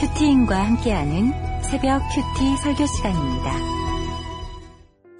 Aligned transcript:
큐티인과 0.00 0.56
함께하는 0.56 1.32
새벽 1.60 2.00
큐티 2.14 2.56
설교 2.62 2.86
시간입니다. 2.86 3.52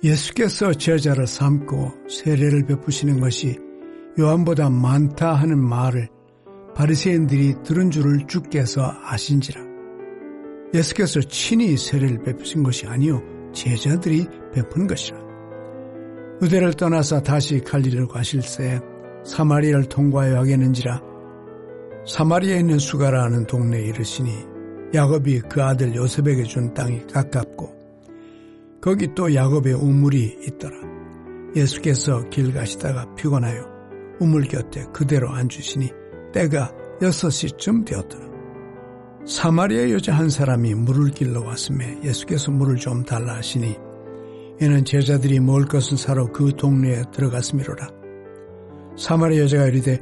예수께서 0.04 0.72
제자를 0.72 1.26
삼고 1.26 2.08
세례를 2.08 2.64
베푸시는 2.64 3.18
것이 3.18 3.58
요한보다 4.20 4.70
많다 4.70 5.34
하는 5.34 5.58
말을 5.58 6.08
바리새인들이 6.76 7.56
들은 7.64 7.90
줄을 7.90 8.24
주께서 8.28 8.94
아신지라. 9.02 9.60
예수께서 10.72 11.22
친히 11.22 11.76
세례를 11.76 12.22
베푸신 12.22 12.62
것이 12.62 12.86
아니요 12.86 13.20
제자들이 13.52 14.28
베푼 14.54 14.86
것이라. 14.86 15.18
의대를 16.40 16.74
떠나서 16.74 17.20
다시 17.24 17.58
갈리를 17.58 18.06
가실새 18.06 18.78
사마리아를 19.24 19.86
통과하여 19.86 20.36
하겠는지라 20.36 21.02
사마리아에 22.06 22.60
있는 22.60 22.78
수가라는 22.78 23.48
동네에 23.48 23.82
이르시니 23.82 24.57
야곱이 24.94 25.40
그 25.48 25.62
아들 25.62 25.94
요셉에게 25.94 26.44
준 26.44 26.72
땅이 26.72 27.06
가깝고 27.12 27.76
거기 28.80 29.12
또 29.14 29.34
야곱의 29.34 29.74
우물이 29.74 30.38
있더라. 30.46 30.76
예수께서 31.54 32.28
길 32.30 32.52
가시다가 32.52 33.14
피곤하여 33.14 33.64
우물 34.20 34.44
곁에 34.44 34.84
그대로 34.92 35.30
앉으시니 35.30 35.90
때가 36.32 36.72
여섯 37.02 37.30
시쯤 37.30 37.84
되었더라. 37.84 38.28
사마리아 39.26 39.90
여자 39.90 40.14
한 40.14 40.30
사람이 40.30 40.74
물을 40.74 41.10
길러 41.10 41.42
왔음에 41.42 42.00
예수께서 42.02 42.50
물을 42.50 42.76
좀 42.76 43.04
달라 43.04 43.36
하시니 43.36 43.76
이는 44.60 44.84
제자들이 44.84 45.38
먹을 45.40 45.66
것을 45.66 45.98
사러 45.98 46.26
그 46.32 46.52
동네에 46.56 47.02
들어갔음이로라. 47.12 47.88
사마리아 48.96 49.42
여자가 49.42 49.66
이르되 49.66 50.00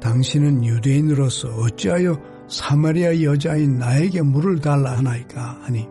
당신은 0.00 0.64
유대인으로서 0.64 1.48
어찌하여 1.48 2.33
사마리아 2.48 3.22
여자인 3.22 3.78
나에게 3.78 4.22
물을 4.22 4.60
달라 4.60 4.96
하나이까 4.98 5.60
하니 5.62 5.88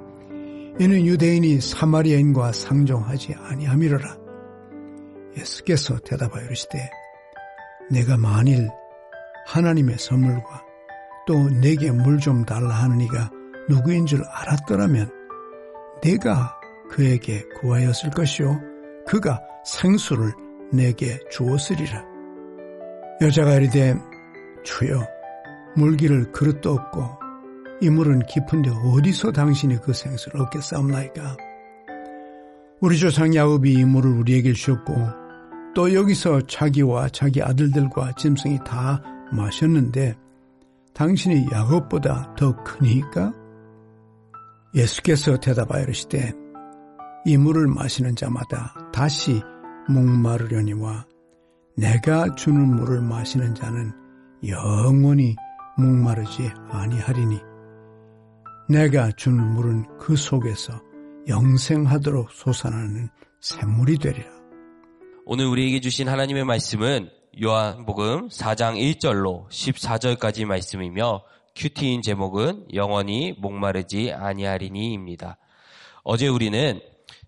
이는 0.80 1.06
유대인이 1.06 1.62
사마리아인과 1.62 2.52
상종하지 2.52 3.36
아니함이로라. 3.40 4.18
예수께서 5.38 5.98
대답하여 6.00 6.46
이르시되 6.46 6.90
내가 7.92 8.18
만일 8.18 8.70
하나님의 9.48 9.98
선물과 9.98 10.64
또 11.28 11.50
내게 11.50 11.92
물 11.92 12.20
좀 12.20 12.46
달라 12.46 12.70
하는 12.70 13.02
이가 13.02 13.30
누구인 13.70 14.06
줄 14.06 14.24
알았더라면 14.24 15.10
내가 16.02 16.56
그에게 16.90 17.44
구하였을 17.60 18.10
것이요 18.12 18.60
그가 19.08 19.42
생수를 19.66 20.32
내게 20.72 21.20
주었으리라. 21.32 22.04
여자가 23.22 23.56
이르되 23.56 23.96
주여 24.64 25.06
물기를 25.76 26.32
그릇도 26.32 26.72
없고 26.72 27.24
이 27.82 27.90
물은 27.90 28.24
깊은데 28.28 28.70
어디서 28.70 29.32
당신이 29.32 29.82
그 29.82 29.94
생수를 29.94 30.42
얻겠사옵나이까 30.42 31.38
우리 32.80 32.98
조상 32.98 33.34
야곱이 33.34 33.74
이 33.74 33.86
물을 33.86 34.12
우리에게 34.12 34.54
주셨고 34.54 34.94
또 35.74 35.94
여기서 35.94 36.42
자기와 36.42 37.10
자기 37.10 37.42
아들들과 37.42 38.14
짐승이 38.14 38.60
다 38.66 39.02
마셨는데 39.32 40.16
당신이 40.94 41.48
야곱보다 41.52 42.36
더 42.38 42.56
크니까? 42.64 43.34
예수께서 44.76 45.38
대답하여 45.38 45.84
이르시되 45.84 46.34
이 47.26 47.38
물을 47.38 47.68
마시는 47.68 48.16
자마다 48.16 48.74
다시 48.92 49.42
목마르려니와 49.90 51.06
내가 51.76 52.36
주는 52.36 52.76
물을 52.76 53.02
마시는 53.02 53.56
자는 53.56 53.92
영원히 54.48 55.36
목마르지 55.78 56.52
아니하리니 56.70 57.40
내가 58.70 59.12
주는 59.12 59.44
물은 59.54 59.98
그 59.98 60.16
속에서 60.16 60.74
영생하도록 61.28 62.30
솟아나는 62.32 63.10
샘물이 63.42 63.98
되리라. 63.98 64.30
오늘 65.26 65.46
우리에게 65.48 65.80
주신 65.80 66.08
하나님의 66.08 66.44
말씀은 66.44 67.10
요한복음 67.42 68.28
4장 68.28 68.76
1절로 68.78 69.48
14절까지 69.50 70.46
말씀이며 70.46 71.24
큐티인 71.56 72.02
제목은 72.02 72.68
영원히 72.74 73.34
목마르지 73.38 74.12
아니하리니입니다. 74.12 75.38
어제 76.04 76.28
우리는 76.28 76.80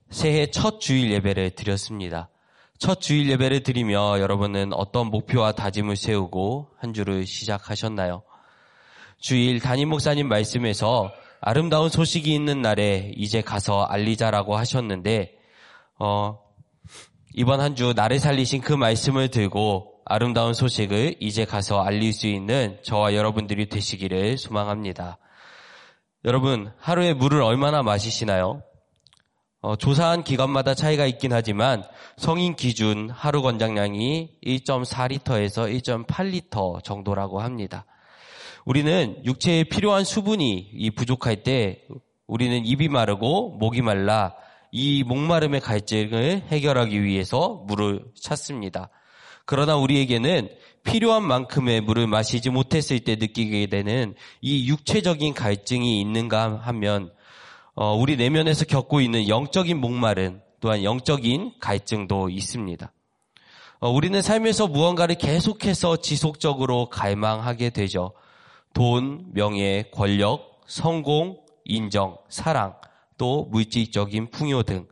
새해 0.09 0.47
첫 0.51 0.79
주일 0.79 1.11
예배를 1.11 1.51
드렸습니다. 1.51 2.29
첫 2.77 2.99
주일 2.99 3.29
예배를 3.29 3.63
드리며 3.63 4.19
여러분은 4.19 4.73
어떤 4.73 5.07
목표와 5.07 5.53
다짐을 5.53 5.95
세우고 5.95 6.69
한 6.77 6.93
주를 6.93 7.25
시작하셨나요? 7.25 8.23
주일 9.19 9.59
담임 9.59 9.89
목사님 9.89 10.27
말씀에서 10.27 11.11
아름다운 11.41 11.89
소식이 11.89 12.33
있는 12.33 12.61
날에 12.61 13.11
이제 13.15 13.41
가서 13.41 13.83
알리자라고 13.83 14.55
하셨는데 14.57 15.33
어, 15.99 16.39
이번 17.33 17.59
한 17.59 17.75
주 17.75 17.93
나를 17.95 18.19
살리신 18.19 18.61
그 18.61 18.73
말씀을 18.73 19.29
들고 19.29 19.93
아름다운 20.05 20.53
소식을 20.53 21.15
이제 21.19 21.45
가서 21.45 21.81
알릴 21.81 22.13
수 22.13 22.27
있는 22.27 22.77
저와 22.83 23.13
여러분들이 23.15 23.67
되시기를 23.69 24.37
소망합니다. 24.37 25.17
여러분 26.23 26.71
하루에 26.79 27.13
물을 27.13 27.41
얼마나 27.41 27.83
마시시나요? 27.83 28.61
어, 29.61 29.75
조사한 29.75 30.23
기관마다 30.23 30.75
차이가 30.75 31.05
있긴 31.07 31.33
하지만 31.33 31.83
성인 32.17 32.55
기준 32.55 33.09
하루 33.09 33.41
권장량이 33.41 34.37
1.4리터에서 34.45 35.81
1.8리터 35.81 36.83
정도라고 36.83 37.41
합니다. 37.41 37.85
우리는 38.65 39.21
육체에 39.23 39.63
필요한 39.63 40.03
수분이 40.03 40.91
부족할 40.95 41.43
때 41.43 41.83
우리는 42.25 42.65
입이 42.65 42.89
마르고 42.89 43.57
목이 43.59 43.83
말라 43.83 44.33
이 44.71 45.03
목마름의 45.03 45.61
갈증을 45.61 46.45
해결하기 46.47 47.03
위해서 47.03 47.63
물을 47.67 48.03
찾습니다. 48.19 48.89
그러나 49.45 49.77
우리에게는 49.77 50.49
필요한 50.83 51.23
만큼의 51.23 51.81
물을 51.81 52.07
마시지 52.07 52.49
못했을 52.49 52.99
때 52.99 53.15
느끼게 53.15 53.67
되는 53.67 54.15
이 54.41 54.67
육체적인 54.67 55.35
갈증이 55.35 56.01
있는가 56.01 56.61
하면 56.63 57.11
어, 57.75 57.93
우리 57.95 58.15
내면에서 58.17 58.65
겪고 58.65 58.99
있는 58.99 59.27
영적인 59.27 59.77
목마른 59.77 60.41
또한 60.59 60.83
영적인 60.83 61.53
갈증도 61.59 62.29
있습니다. 62.29 62.91
어, 63.79 63.89
우리는 63.89 64.19
삶에서 64.21 64.67
무언가를 64.67 65.15
계속해서 65.15 65.97
지속적으로 65.97 66.89
갈망하게 66.89 67.69
되죠. 67.69 68.13
돈, 68.75 69.31
명예, 69.33 69.89
권력, 69.91 70.61
성공, 70.67 71.39
인정, 71.63 72.17
사랑, 72.29 72.75
또 73.17 73.45
물질적인 73.45 74.29
풍요 74.29 74.63
등 74.63 74.85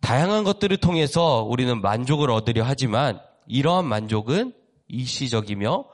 다양한 0.00 0.44
것들을 0.44 0.76
통해서 0.76 1.42
우리는 1.42 1.80
만족을 1.82 2.30
얻으려 2.30 2.62
하지만 2.64 3.20
이러한 3.48 3.84
만족은 3.84 4.54
일시적이며 4.86 5.84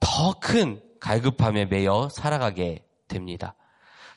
더 0.00 0.32
큰 0.40 0.80
갈급함에 1.00 1.66
매여 1.66 2.08
살아가게 2.10 2.84
됩니다. 3.08 3.54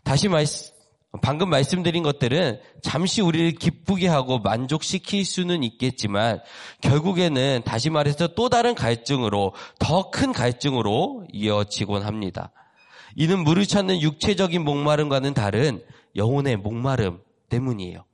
다시 0.03 0.27
말씀, 0.27 0.73
방금 1.21 1.49
말씀드린 1.49 2.03
것들은 2.03 2.61
잠시 2.81 3.21
우리를 3.21 3.51
기쁘게 3.51 4.07
하고 4.07 4.39
만족시킬 4.39 5.25
수는 5.25 5.61
있겠지만 5.63 6.39
결국에는 6.79 7.63
다시 7.65 7.89
말해서 7.89 8.27
또 8.27 8.47
다른 8.47 8.75
갈증으로 8.75 9.53
더 9.77 10.09
큰 10.09 10.31
갈증으로 10.31 11.25
이어지곤 11.33 12.03
합니다. 12.03 12.51
이는 13.15 13.43
물을 13.43 13.65
찾는 13.65 14.01
육체적인 14.01 14.63
목마름과는 14.63 15.33
다른 15.33 15.83
영혼의 16.15 16.55
목마름 16.57 17.19
때문이에요. 17.49 18.05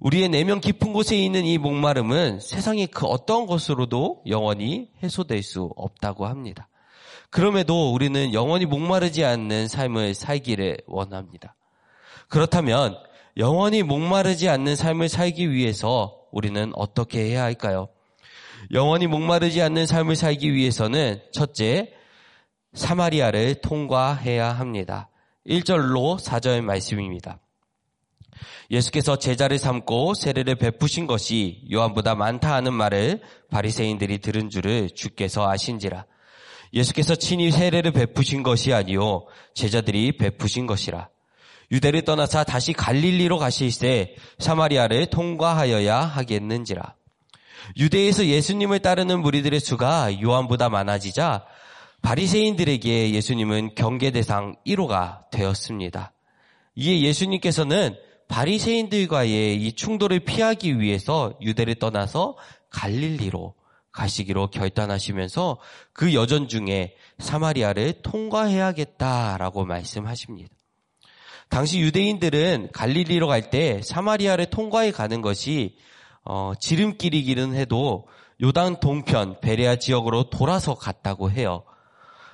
우리의 0.00 0.28
내면 0.30 0.60
깊은 0.60 0.92
곳에 0.92 1.16
있는 1.16 1.44
이 1.44 1.58
목마름은 1.58 2.40
세상의 2.40 2.88
그 2.88 3.06
어떤 3.06 3.46
것으로도 3.46 4.22
영원히 4.26 4.88
해소될 5.02 5.42
수 5.42 5.70
없다고 5.76 6.26
합니다. 6.26 6.68
그럼에도 7.30 7.92
우리는 7.92 8.32
영원히 8.32 8.66
목마르지 8.66 9.24
않는 9.24 9.68
삶을 9.68 10.14
살기를 10.14 10.78
원합니다. 10.86 11.54
그렇다면 12.30 12.96
영원히 13.36 13.82
목마르지 13.82 14.48
않는 14.48 14.76
삶을 14.76 15.08
살기 15.08 15.50
위해서 15.50 16.16
우리는 16.30 16.72
어떻게 16.76 17.24
해야 17.24 17.42
할까요? 17.42 17.88
영원히 18.72 19.08
목마르지 19.08 19.60
않는 19.62 19.86
삶을 19.86 20.14
살기 20.14 20.54
위해서는 20.54 21.20
첫째, 21.32 21.92
사마리아를 22.72 23.56
통과해야 23.56 24.52
합니다. 24.52 25.10
1절로 25.46 26.22
4절 26.22 26.60
말씀입니다. 26.60 27.40
예수께서 28.70 29.16
제자를 29.16 29.58
삼고 29.58 30.14
세례를 30.14 30.54
베푸신 30.54 31.08
것이 31.08 31.64
요한보다 31.72 32.14
많다 32.14 32.54
하는 32.54 32.72
말을 32.72 33.22
바리새인들이 33.50 34.18
들은 34.18 34.50
줄을 34.50 34.88
주께서 34.90 35.50
아신지라. 35.50 36.06
예수께서 36.72 37.16
친히 37.16 37.50
세례를 37.50 37.90
베푸신 37.90 38.44
것이 38.44 38.72
아니요 38.72 39.26
제자들이 39.54 40.16
베푸신 40.16 40.68
것이라. 40.68 41.08
유대를 41.70 42.02
떠나사 42.02 42.44
다시 42.44 42.72
갈릴리로 42.72 43.38
가실새 43.38 44.14
사마리아를 44.38 45.06
통과하여야 45.06 46.00
하겠는지라. 46.00 46.94
유대에서 47.76 48.26
예수님을 48.26 48.80
따르는 48.80 49.20
무리들의 49.20 49.60
수가 49.60 50.20
요한보다 50.20 50.68
많아지자 50.68 51.44
바리새인들에게 52.02 53.12
예수님은 53.12 53.74
경계 53.74 54.10
대상 54.10 54.56
1호가 54.66 55.30
되었습니다. 55.30 56.12
이에 56.74 57.00
예수님께서는 57.02 57.96
바리새인들과의 58.28 59.56
이 59.56 59.72
충돌을 59.72 60.20
피하기 60.20 60.80
위해서 60.80 61.34
유대를 61.42 61.74
떠나서 61.76 62.36
갈릴리로 62.70 63.54
가시기로 63.92 64.50
결단하시면서 64.50 65.58
그 65.92 66.14
여전 66.14 66.48
중에 66.48 66.94
사마리아를 67.18 68.02
통과해야겠다라고 68.02 69.64
말씀하십니다. 69.66 70.59
당시 71.50 71.80
유대인들은 71.80 72.68
갈릴리로 72.72 73.26
갈 73.26 73.50
때 73.50 73.82
사마리아를 73.82 74.46
통과해 74.46 74.92
가는 74.92 75.20
것이 75.20 75.76
어, 76.24 76.52
지름길이기는 76.58 77.54
해도 77.54 78.06
요당 78.40 78.78
동편 78.80 79.40
베레아 79.40 79.76
지역으로 79.76 80.30
돌아서 80.30 80.74
갔다고 80.74 81.30
해요. 81.30 81.64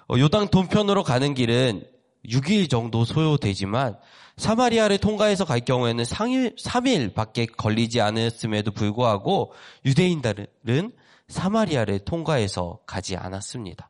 어, 0.09 0.19
요당 0.19 0.49
동편으로 0.49 1.03
가는 1.03 1.35
길은 1.35 1.85
6일 2.29 2.69
정도 2.69 3.05
소요되지만 3.05 3.97
사마리아를 4.37 4.99
통과해서 4.99 5.47
갈 5.47 5.61
경우에는 5.61 6.05
3일, 6.05 6.59
3일밖에 6.59 7.57
걸리지 7.57 8.03
않았음에도 8.03 8.73
불구하고 8.73 9.53
유대인들은 9.87 10.93
사마리아를 11.29 12.01
통과해서 12.01 12.81
가지 12.87 13.17
않았습니다. 13.17 13.89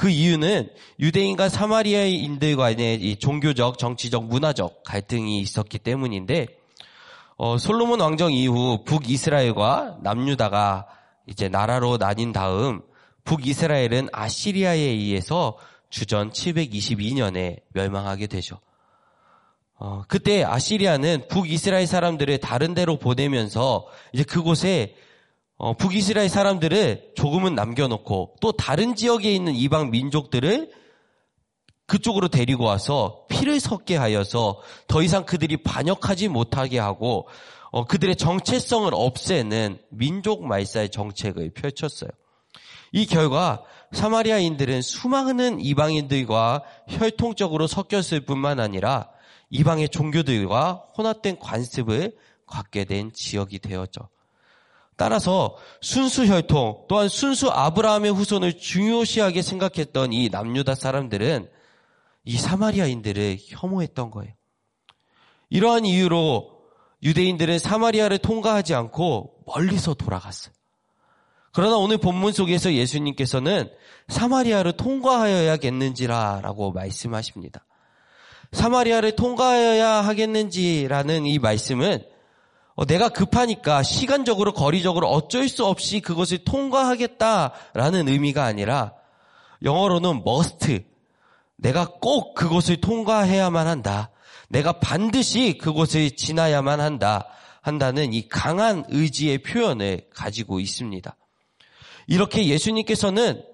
그 0.00 0.08
이유는 0.08 0.70
유대인과 0.98 1.50
사마리아인들 1.50 2.56
간의 2.56 3.02
이 3.02 3.16
종교적, 3.16 3.76
정치적, 3.76 4.28
문화적 4.28 4.82
갈등이 4.82 5.40
있었기 5.40 5.78
때문인데 5.78 6.46
어, 7.36 7.58
솔로몬 7.58 8.00
왕정 8.00 8.32
이후 8.32 8.82
북이스라엘과 8.86 9.98
남유다가 10.00 10.86
이제 11.26 11.50
나라로 11.50 11.98
나뉜 11.98 12.32
다음 12.32 12.80
북이스라엘은 13.24 14.08
아시리아에 14.10 14.78
의해서 14.78 15.58
주전 15.90 16.30
722년에 16.30 17.60
멸망하게 17.74 18.26
되죠. 18.26 18.58
어, 19.74 20.04
그때 20.08 20.44
아시리아는 20.44 21.28
북이스라엘 21.28 21.86
사람들을 21.86 22.38
다른 22.38 22.72
데로 22.72 22.98
보내면서 22.98 23.86
이제 24.14 24.24
그곳에 24.24 24.94
어, 25.62 25.74
북이스라엘 25.74 26.30
사람들을 26.30 27.12
조금은 27.16 27.54
남겨놓고 27.54 28.36
또 28.40 28.52
다른 28.52 28.94
지역에 28.94 29.30
있는 29.30 29.54
이방 29.54 29.90
민족들을 29.90 30.72
그쪽으로 31.84 32.28
데리고 32.28 32.64
와서 32.64 33.26
피를 33.28 33.60
섞게 33.60 33.94
하여서 33.96 34.62
더 34.88 35.02
이상 35.02 35.26
그들이 35.26 35.58
반역하지 35.58 36.28
못하게 36.28 36.78
하고 36.78 37.28
어, 37.72 37.84
그들의 37.84 38.16
정체성을 38.16 38.90
없애는 38.94 39.82
민족 39.90 40.46
말사의 40.46 40.88
정책을 40.88 41.50
펼쳤어요. 41.50 42.10
이 42.92 43.04
결과 43.04 43.62
사마리아인들은 43.92 44.80
수많은 44.80 45.60
이방인들과 45.60 46.62
혈통적으로 46.88 47.66
섞였을 47.66 48.20
뿐만 48.20 48.60
아니라 48.60 49.10
이방의 49.50 49.90
종교들과 49.90 50.84
혼합된 50.96 51.38
관습을 51.38 52.16
갖게 52.46 52.86
된 52.86 53.12
지역이 53.12 53.58
되었죠. 53.58 54.08
따라서 55.00 55.56
순수 55.80 56.26
혈통 56.26 56.84
또한 56.86 57.08
순수 57.08 57.48
아브라함의 57.48 58.12
후손을 58.12 58.58
중요시하게 58.58 59.40
생각했던 59.40 60.12
이 60.12 60.28
남유다 60.28 60.74
사람들은 60.74 61.48
이 62.26 62.36
사마리아인들을 62.36 63.38
혐오했던 63.48 64.10
거예요. 64.10 64.34
이러한 65.48 65.86
이유로 65.86 66.50
유대인들은 67.02 67.58
사마리아를 67.58 68.18
통과하지 68.18 68.74
않고 68.74 69.36
멀리서 69.46 69.94
돌아갔어요. 69.94 70.52
그러나 71.52 71.78
오늘 71.78 71.96
본문 71.96 72.34
속에서 72.34 72.74
예수님께서는 72.74 73.70
사마리아를 74.08 74.72
통과하여야겠는지라 74.72 76.40
라고 76.42 76.72
말씀하십니다. 76.72 77.64
사마리아를 78.52 79.16
통과하여야 79.16 79.88
하겠는지라는 79.88 81.24
이 81.24 81.38
말씀은 81.38 82.00
어, 82.00 82.09
내가 82.86 83.08
급하니까 83.08 83.82
시간적으로 83.82 84.52
거리적으로 84.52 85.08
어쩔 85.08 85.48
수 85.48 85.66
없이 85.66 86.00
그것을 86.00 86.38
통과하겠다라는 86.44 88.08
의미가 88.08 88.44
아니라 88.44 88.94
영어로는 89.62 90.22
must 90.26 90.84
내가 91.56 91.86
꼭 91.86 92.34
그곳을 92.34 92.80
통과해야만 92.80 93.66
한다. 93.66 94.10
내가 94.48 94.72
반드시 94.72 95.58
그곳을 95.58 96.16
지나야만 96.16 96.80
한다. 96.80 97.26
한다는 97.60 98.14
이 98.14 98.26
강한 98.28 98.84
의지의 98.88 99.38
표현을 99.42 100.08
가지고 100.14 100.60
있습니다. 100.60 101.14
이렇게 102.06 102.46
예수님께서는 102.46 103.44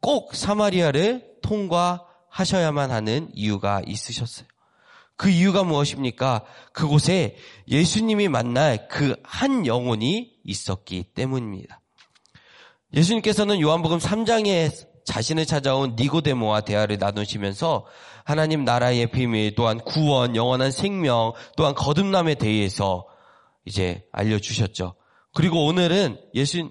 꼭 0.00 0.34
사마리아를 0.34 1.36
통과하셔야만 1.42 2.90
하는 2.90 3.30
이유가 3.32 3.80
있으셨어요. 3.86 4.46
그 5.16 5.30
이유가 5.30 5.64
무엇입니까? 5.64 6.44
그곳에 6.72 7.36
예수님이 7.68 8.28
만날 8.28 8.88
그 8.88 9.16
한 9.36 9.66
영혼이 9.66 10.32
있었기 10.44 11.04
때문입니다. 11.14 11.80
예수님께서는 12.94 13.60
요한복음 13.60 13.98
3장에 13.98 14.72
자신을 15.04 15.46
찾아온 15.46 15.94
니고데모와 15.96 16.62
대화를 16.62 16.98
나누시면서 16.98 17.86
하나님 18.24 18.64
나라의 18.64 19.10
비밀 19.10 19.54
또한 19.54 19.78
구원, 19.78 20.34
영원한 20.34 20.72
생명 20.72 21.32
또한 21.56 21.74
거듭남에 21.74 22.34
대해서 22.36 23.06
이제 23.64 24.04
알려주셨죠. 24.12 24.94
그리고 25.34 25.66
오늘은 25.66 26.18
예수 26.34 26.70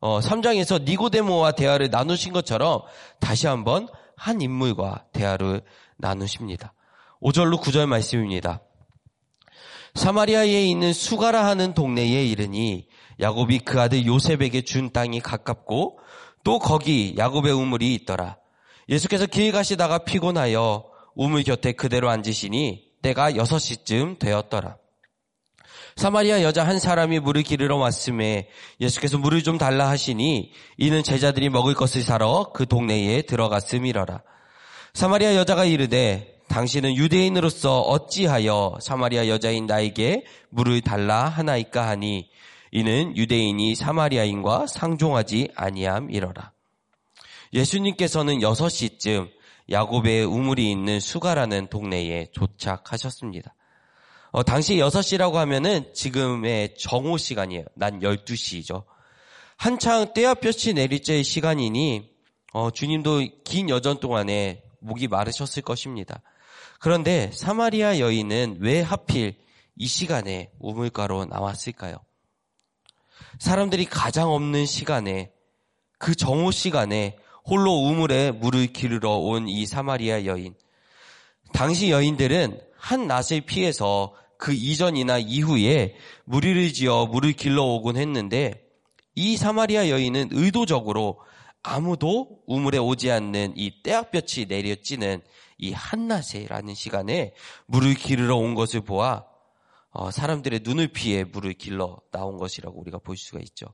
어, 0.00 0.20
3장에서 0.20 0.84
니고데모와 0.84 1.52
대화를 1.52 1.90
나누신 1.90 2.32
것처럼 2.32 2.82
다시 3.20 3.48
한번 3.48 3.88
한 4.16 4.40
인물과 4.40 5.06
대화를 5.12 5.62
나누십니다. 5.96 6.72
5절로 7.22 7.60
9절 7.60 7.86
말씀입니다. 7.86 8.60
사마리아에 9.94 10.66
있는 10.66 10.92
수가라 10.92 11.46
하는 11.46 11.74
동네에 11.74 12.24
이르니 12.24 12.86
야곱이 13.20 13.60
그 13.60 13.80
아들 13.80 14.06
요셉에게 14.06 14.62
준 14.62 14.92
땅이 14.92 15.20
가깝고 15.20 15.98
또 16.44 16.58
거기 16.58 17.14
야곱의 17.18 17.52
우물이 17.52 17.94
있더라. 17.94 18.36
예수께서 18.88 19.26
길 19.26 19.50
가시다가 19.50 19.98
피곤하여 19.98 20.84
우물 21.14 21.42
곁에 21.42 21.72
그대로 21.72 22.08
앉으시니 22.10 22.84
때가 23.02 23.32
6시쯤 23.32 24.18
되었더라. 24.18 24.76
사마리아 25.96 26.42
여자 26.42 26.64
한 26.64 26.78
사람이 26.78 27.18
물을 27.18 27.42
기르러 27.42 27.76
왔음에 27.76 28.48
예수께서 28.80 29.18
물을 29.18 29.42
좀 29.42 29.58
달라 29.58 29.88
하시니 29.88 30.52
이는 30.76 31.02
제자들이 31.02 31.48
먹을 31.48 31.74
것을 31.74 32.02
사러 32.02 32.52
그 32.54 32.66
동네에 32.66 33.22
들어갔음이러라. 33.22 34.22
사마리아 34.94 35.34
여자가 35.34 35.64
이르되 35.64 36.37
당신은 36.48 36.96
유대인으로서 36.96 37.80
어찌하여 37.80 38.78
사마리아 38.80 39.28
여자인 39.28 39.66
나에게 39.66 40.24
물을 40.50 40.80
달라 40.80 41.28
하나이까 41.28 41.86
하니 41.88 42.30
이는 42.72 43.16
유대인이 43.16 43.74
사마리아인과 43.74 44.66
상종하지 44.66 45.50
아니함이러라. 45.54 46.52
예수님께서는 47.52 48.38
6시쯤 48.40 49.30
야곱의 49.70 50.24
우물이 50.24 50.70
있는 50.70 51.00
수가라는 51.00 51.68
동네에 51.68 52.28
도착하셨습니다. 52.34 53.54
어, 54.30 54.42
당시 54.42 54.76
6시라고 54.76 55.34
하면은 55.34 55.92
지금의 55.94 56.76
정오 56.76 57.16
시간이에요. 57.16 57.64
난 57.74 58.00
12시죠. 58.00 58.84
한창 59.56 60.12
떼아볕이 60.12 60.74
내릴 60.74 61.02
때의 61.02 61.24
시간이니 61.24 62.10
어, 62.52 62.70
주님도 62.70 63.26
긴 63.44 63.68
여전 63.68 64.00
동안에 64.00 64.62
목이 64.80 65.08
마르셨을 65.08 65.62
것입니다. 65.62 66.22
그런데 66.78 67.30
사마리아 67.32 67.98
여인은 67.98 68.58
왜 68.60 68.80
하필 68.80 69.36
이 69.76 69.86
시간에 69.86 70.50
우물가로 70.58 71.26
나왔을까요? 71.26 71.96
사람들이 73.38 73.84
가장 73.84 74.30
없는 74.30 74.66
시간에 74.66 75.32
그 75.98 76.14
정오 76.14 76.50
시간에 76.50 77.16
홀로 77.44 77.72
우물에 77.72 78.30
물을 78.32 78.66
기르러 78.68 79.10
온 79.12 79.48
이 79.48 79.66
사마리아 79.66 80.24
여인. 80.24 80.54
당시 81.52 81.90
여인들은 81.90 82.60
한 82.76 83.06
낫을 83.06 83.40
피해서 83.46 84.14
그 84.36 84.52
이전이나 84.52 85.18
이후에 85.18 85.96
무리를 86.24 86.72
지어 86.72 87.06
물을 87.06 87.32
길러 87.32 87.64
오곤 87.64 87.96
했는데 87.96 88.62
이 89.14 89.36
사마리아 89.36 89.88
여인은 89.88 90.28
의도적으로 90.30 91.20
아무도 91.62 92.38
우물에 92.46 92.78
오지 92.78 93.10
않는 93.10 93.54
이 93.56 93.82
때학볕이 93.82 94.46
내려지는 94.46 95.22
이 95.58 95.72
한낮에라는 95.72 96.74
시간에 96.74 97.34
물을 97.66 97.94
기르러 97.94 98.36
온 98.36 98.54
것을 98.54 98.80
보아 98.80 99.24
어, 99.90 100.10
사람들의 100.10 100.60
눈을 100.62 100.88
피해 100.88 101.24
물을 101.24 101.52
길러 101.54 101.98
나온 102.12 102.38
것이라고 102.38 102.80
우리가 102.80 102.98
볼 102.98 103.16
수가 103.16 103.40
있죠. 103.40 103.66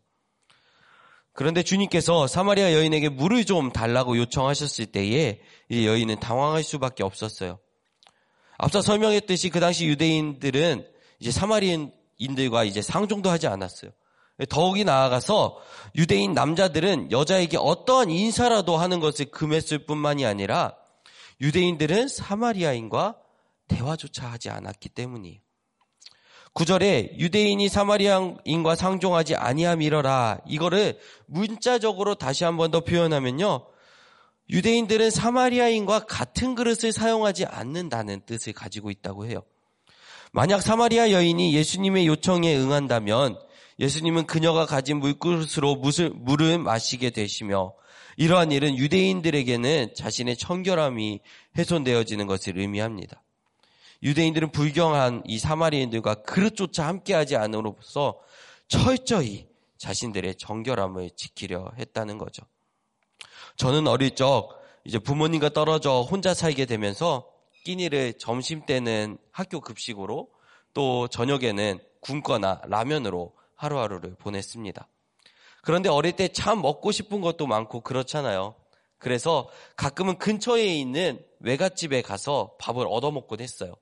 그런데 1.33 1.62
주님께서 1.62 2.29
사마리아 2.29 2.73
여인에게 2.73 3.09
물을 3.09 3.45
좀 3.45 3.73
달라고 3.73 4.17
요청하셨을 4.17 4.87
때에 4.87 5.41
이 5.69 5.87
여인은 5.87 6.21
당황할 6.21 6.62
수밖에 6.62 7.03
없었어요. 7.03 7.59
앞서 8.57 8.81
설명했듯이 8.81 9.50
그 9.50 9.59
당시 9.59 9.87
유대인들은 9.87 10.87
이제 11.19 11.31
사마리인들과 11.33 12.64
이제 12.64 12.81
상종도 12.81 13.31
하지 13.31 13.49
않았어요. 13.49 13.91
더욱이 14.49 14.85
나아가서 14.85 15.59
유대인 15.97 16.33
남자들은 16.33 17.11
여자에게 17.11 17.57
어떠한 17.57 18.11
인사라도 18.11 18.76
하는 18.76 19.00
것을 19.00 19.26
금했을 19.26 19.87
뿐만이 19.87 20.25
아니라 20.25 20.76
유대인들은 21.41 22.09
사마리아인과 22.09 23.17
대화조차 23.69 24.31
하지 24.31 24.50
않았기 24.50 24.91
때문이에요. 24.91 25.41
9절에 26.55 27.19
유대인이 27.19 27.69
사마리아인과 27.69 28.76
상종하지 28.76 29.35
아니함이러라. 29.35 30.43
이거를 30.47 30.99
문자적으로 31.26 32.14
다시 32.14 32.45
한 32.45 32.57
번 32.57 32.71
더 32.71 32.81
표현하면요. 32.81 33.67
유대인들은 34.50 35.11
사마리아인과 35.11 36.00
같은 36.07 36.55
그릇을 36.55 36.93
사용하지 36.93 37.47
않는다는 37.47 38.21
뜻을 38.26 38.53
가지고 38.53 38.91
있다고 38.91 39.26
해요. 39.26 39.43
만약 40.33 40.62
사마리아 40.62 41.11
여인이 41.11 41.55
예수님의 41.55 42.07
요청에 42.07 42.57
응한다면 42.57 43.38
예수님은 43.81 44.26
그녀가 44.26 44.67
가진 44.67 44.99
물그릇으로 44.99 45.76
물을, 45.76 46.11
물을 46.11 46.59
마시게 46.59 47.11
되시며 47.11 47.73
이러한 48.16 48.52
일은 48.52 48.76
유대인들에게는 48.76 49.94
자신의 49.94 50.37
청결함이 50.37 51.21
훼손되어지는 51.56 52.26
것을 52.26 52.59
의미합니다. 52.59 53.23
유대인들은 54.02 54.50
불경한 54.50 55.23
이 55.26 55.38
사마리인들과 55.38 56.23
그릇조차 56.23 56.87
함께하지 56.87 57.37
않음으로써 57.37 58.21
철저히 58.68 59.49
자신들의 59.78 60.37
정결함을 60.37 61.11
지키려 61.16 61.73
했다는 61.78 62.18
거죠. 62.18 62.42
저는 63.56 63.87
어릴 63.87 64.14
적 64.14 64.50
이제 64.85 64.99
부모님과 64.99 65.50
떨어져 65.50 66.00
혼자 66.00 66.35
살게 66.35 66.66
되면서 66.66 67.26
끼니를 67.64 68.14
점심 68.14 68.66
때는 68.66 69.16
학교 69.30 69.61
급식으로 69.61 70.28
또 70.75 71.09
저녁에는 71.09 71.78
굶거나 72.00 72.61
라면으로 72.66 73.35
하루하루를 73.56 74.16
보냈습니다. 74.16 74.87
그런데 75.64 75.88
어릴 75.88 76.12
때 76.12 76.28
참 76.28 76.61
먹고 76.61 76.92
싶은 76.92 77.21
것도 77.21 77.47
많고 77.47 77.80
그렇잖아요. 77.80 78.54
그래서 78.99 79.49
가끔은 79.76 80.18
근처에 80.18 80.64
있는 80.64 81.25
외갓집에 81.40 82.02
가서 82.02 82.56
밥을 82.59 82.87
얻어먹곤 82.88 83.40
했어요. 83.40 83.75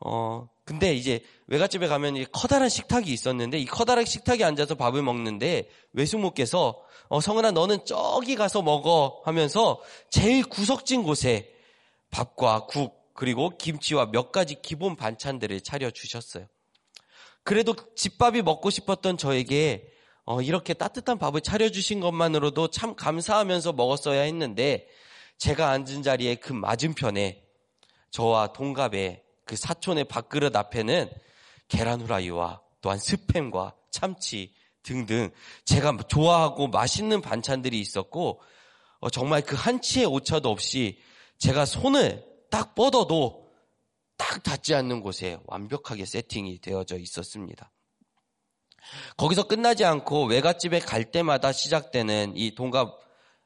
어, 0.00 0.48
근데 0.64 0.94
이제 0.94 1.20
외갓집에 1.46 1.86
가면 1.86 2.26
커다란 2.32 2.68
식탁이 2.68 3.08
있었는데 3.08 3.58
이 3.58 3.66
커다란 3.66 4.04
식탁에 4.04 4.44
앉아서 4.44 4.74
밥을 4.74 5.02
먹는데 5.02 5.70
외숙모께서 5.92 6.82
어, 7.08 7.20
성은아 7.20 7.52
너는 7.52 7.84
저기 7.84 8.34
가서 8.34 8.62
먹어 8.62 9.22
하면서 9.24 9.80
제일 10.10 10.44
구석진 10.44 11.02
곳에 11.02 11.52
밥과 12.10 12.66
국 12.66 13.14
그리고 13.14 13.56
김치와 13.56 14.10
몇 14.10 14.32
가지 14.32 14.56
기본 14.60 14.96
반찬들을 14.96 15.60
차려 15.62 15.90
주셨어요. 15.90 16.46
그래도 17.42 17.74
집밥이 17.94 18.42
먹고 18.42 18.70
싶었던 18.70 19.16
저에게 19.16 19.95
어, 20.26 20.42
이렇게 20.42 20.74
따뜻한 20.74 21.18
밥을 21.18 21.40
차려주신 21.40 22.00
것만으로도 22.00 22.68
참 22.68 22.96
감사하면서 22.96 23.72
먹었어야 23.72 24.22
했는데 24.22 24.88
제가 25.38 25.70
앉은 25.70 26.02
자리에 26.02 26.34
그 26.34 26.52
맞은편에 26.52 27.44
저와 28.10 28.52
동갑의 28.52 29.22
그 29.44 29.54
사촌의 29.54 30.04
밥그릇 30.04 30.54
앞에는 30.54 31.08
계란 31.68 32.00
후라이와 32.00 32.60
또한 32.80 32.98
스팸과 32.98 33.74
참치 33.92 34.52
등등 34.82 35.30
제가 35.64 35.96
좋아하고 36.08 36.68
맛있는 36.68 37.20
반찬들이 37.20 37.78
있었고 37.80 38.42
어, 38.98 39.10
정말 39.10 39.42
그 39.42 39.54
한치의 39.54 40.06
오차도 40.06 40.50
없이 40.50 41.00
제가 41.38 41.64
손을 41.66 42.24
딱 42.50 42.74
뻗어도 42.74 43.48
딱 44.16 44.42
닿지 44.42 44.74
않는 44.74 45.02
곳에 45.02 45.38
완벽하게 45.46 46.04
세팅이 46.04 46.60
되어져 46.60 46.96
있었습니다. 46.96 47.70
거기서 49.16 49.44
끝나지 49.44 49.84
않고 49.84 50.26
외갓집에 50.26 50.80
갈 50.80 51.04
때마다 51.04 51.52
시작되는 51.52 52.32
이 52.36 52.54
동갑 52.54 52.98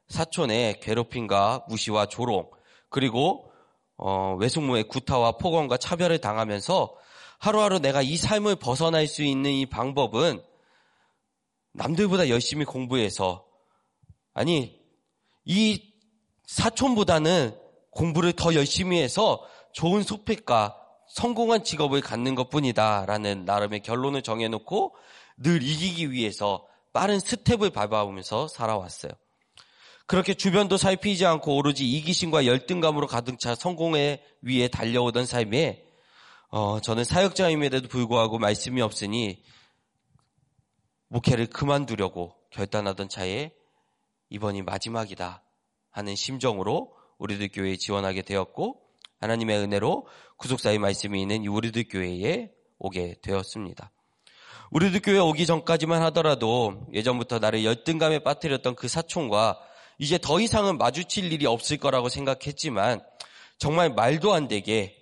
사촌의 0.09 0.80
괴롭힘과 0.80 1.66
무시와 1.68 2.06
조롱 2.06 2.50
그리고 2.88 3.50
어, 3.97 4.37
외숙모의 4.38 4.85
구타와 4.85 5.32
폭언과 5.32 5.76
차별을 5.76 6.18
당하면서 6.18 6.94
하루하루 7.38 7.78
내가 7.78 8.02
이 8.02 8.16
삶을 8.16 8.56
벗어날 8.56 9.06
수 9.06 9.23
있는 9.23 9.50
이 9.50 9.66
방법은 9.66 10.42
남들보다 11.73 12.28
열심히 12.28 12.64
공부해서 12.64 13.47
아니 14.35 14.80
이 15.44 15.92
사촌보다는 16.47 17.56
공부를 17.90 18.32
더 18.32 18.54
열심히 18.54 19.00
해서 19.00 19.44
좋은 19.73 20.02
소패과 20.02 20.76
성공한 21.09 21.64
직업을 21.64 22.00
갖는 22.00 22.35
것 22.35 22.50
뿐이다라는 22.50 23.44
나름의 23.44 23.80
결론을 23.80 24.23
정해놓고 24.23 24.94
늘 25.40 25.62
이기기 25.62 26.12
위해서 26.12 26.66
빠른 26.92 27.18
스텝을 27.18 27.70
밟아오면서 27.70 28.49
살아왔어요. 28.49 29.12
그렇게 30.06 30.35
주변도 30.35 30.76
살피지 30.76 31.25
않고 31.25 31.56
오로지 31.56 31.88
이기심과 31.88 32.47
열등감으로 32.47 33.06
가득 33.06 33.38
차 33.38 33.54
성공에 33.54 34.23
위해 34.42 34.68
달려오던 34.68 35.25
삶에 35.25 35.85
어, 36.49 36.80
저는 36.80 37.04
사역자임에도 37.04 37.88
불구하고 37.88 38.38
말씀이 38.38 38.82
없으니 38.82 39.42
목회를 41.09 41.47
그만두려고 41.47 42.35
결단하던 42.50 43.09
차에 43.09 43.52
이번이 44.30 44.62
마지막이다 44.62 45.44
하는 45.90 46.16
심정으로 46.16 46.92
우리들 47.18 47.50
교회에 47.52 47.76
지원하게 47.76 48.23
되었고 48.23 48.80
하나님의 49.20 49.59
은혜로 49.59 50.06
구속사의 50.38 50.78
말씀이 50.78 51.20
있는 51.20 51.47
우리들 51.47 51.85
교회에 51.88 52.50
오게 52.78 53.16
되었습니다. 53.23 53.92
우리들 54.70 55.00
교회 55.00 55.18
오기 55.18 55.46
전까지만 55.46 56.00
하더라도 56.02 56.86
예전부터 56.92 57.40
나를 57.40 57.64
열등감에 57.64 58.20
빠뜨렸던 58.20 58.76
그 58.76 58.86
사촌과 58.86 59.58
이제 59.98 60.16
더 60.16 60.40
이상은 60.40 60.78
마주칠 60.78 61.32
일이 61.32 61.44
없을 61.44 61.76
거라고 61.76 62.08
생각했지만 62.08 63.02
정말 63.58 63.90
말도 63.90 64.32
안 64.32 64.46
되게 64.46 64.96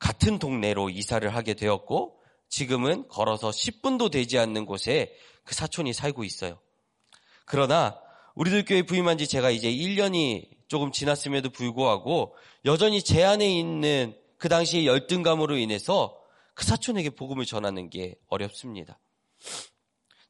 같은 0.00 0.40
동네로 0.40 0.90
이사를 0.90 1.32
하게 1.32 1.54
되었고 1.54 2.18
지금은 2.48 3.06
걸어서 3.08 3.50
10분도 3.50 4.10
되지 4.10 4.36
않는 4.38 4.66
곳에 4.66 5.14
그 5.44 5.54
사촌이 5.54 5.92
살고 5.92 6.24
있어요. 6.24 6.58
그러나 7.44 7.98
우리들 8.34 8.64
교회 8.64 8.82
부임한 8.82 9.16
지 9.18 9.28
제가 9.28 9.50
이제 9.50 9.70
1년이 9.70 10.48
조금 10.66 10.90
지났음에도 10.90 11.50
불구하고 11.50 12.36
여전히 12.64 13.02
제 13.02 13.24
안에 13.24 13.48
있는 13.48 14.16
그 14.38 14.48
당시의 14.48 14.86
열등감으로 14.86 15.56
인해서 15.56 16.18
그 16.58 16.64
사촌에게 16.64 17.10
복음을 17.10 17.46
전하는 17.46 17.88
게 17.88 18.16
어렵습니다. 18.26 18.98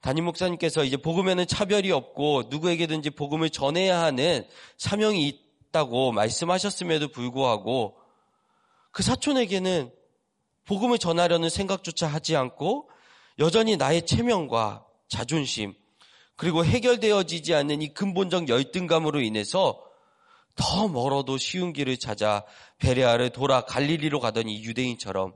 담임 0.02 0.26
목사님께서 0.26 0.85
이제 0.85 0.99
복음에는 0.99 1.47
차별이 1.47 1.90
없고 1.90 2.49
누구에게든지 2.50 3.08
복음을 3.11 3.49
전해야 3.49 4.02
하는 4.02 4.47
사명이 4.76 5.26
있다고 5.26 6.12
말씀하셨음에도 6.12 7.08
불구하고 7.08 7.97
그 8.90 9.02
사촌에게는 9.02 9.90
복음을 10.66 10.99
전하려는 10.99 11.49
생각조차 11.49 12.06
하지 12.06 12.37
않고 12.37 12.90
여전히 13.38 13.78
나의 13.78 14.04
체면과 14.04 14.85
자존심 15.08 15.75
그리고 16.37 16.62
해결되어지지 16.62 17.54
않는 17.54 17.80
이 17.80 17.94
근본적 17.94 18.50
열등감으로 18.50 19.23
인해서 19.23 19.82
더 20.56 20.88
멀어도 20.88 21.38
쉬운 21.38 21.73
길을 21.73 21.97
찾아 21.97 22.44
베레아를 22.80 23.30
돌아 23.30 23.62
갈릴리로 23.62 24.20
가던 24.20 24.50
이 24.50 24.62
유대인처럼 24.62 25.32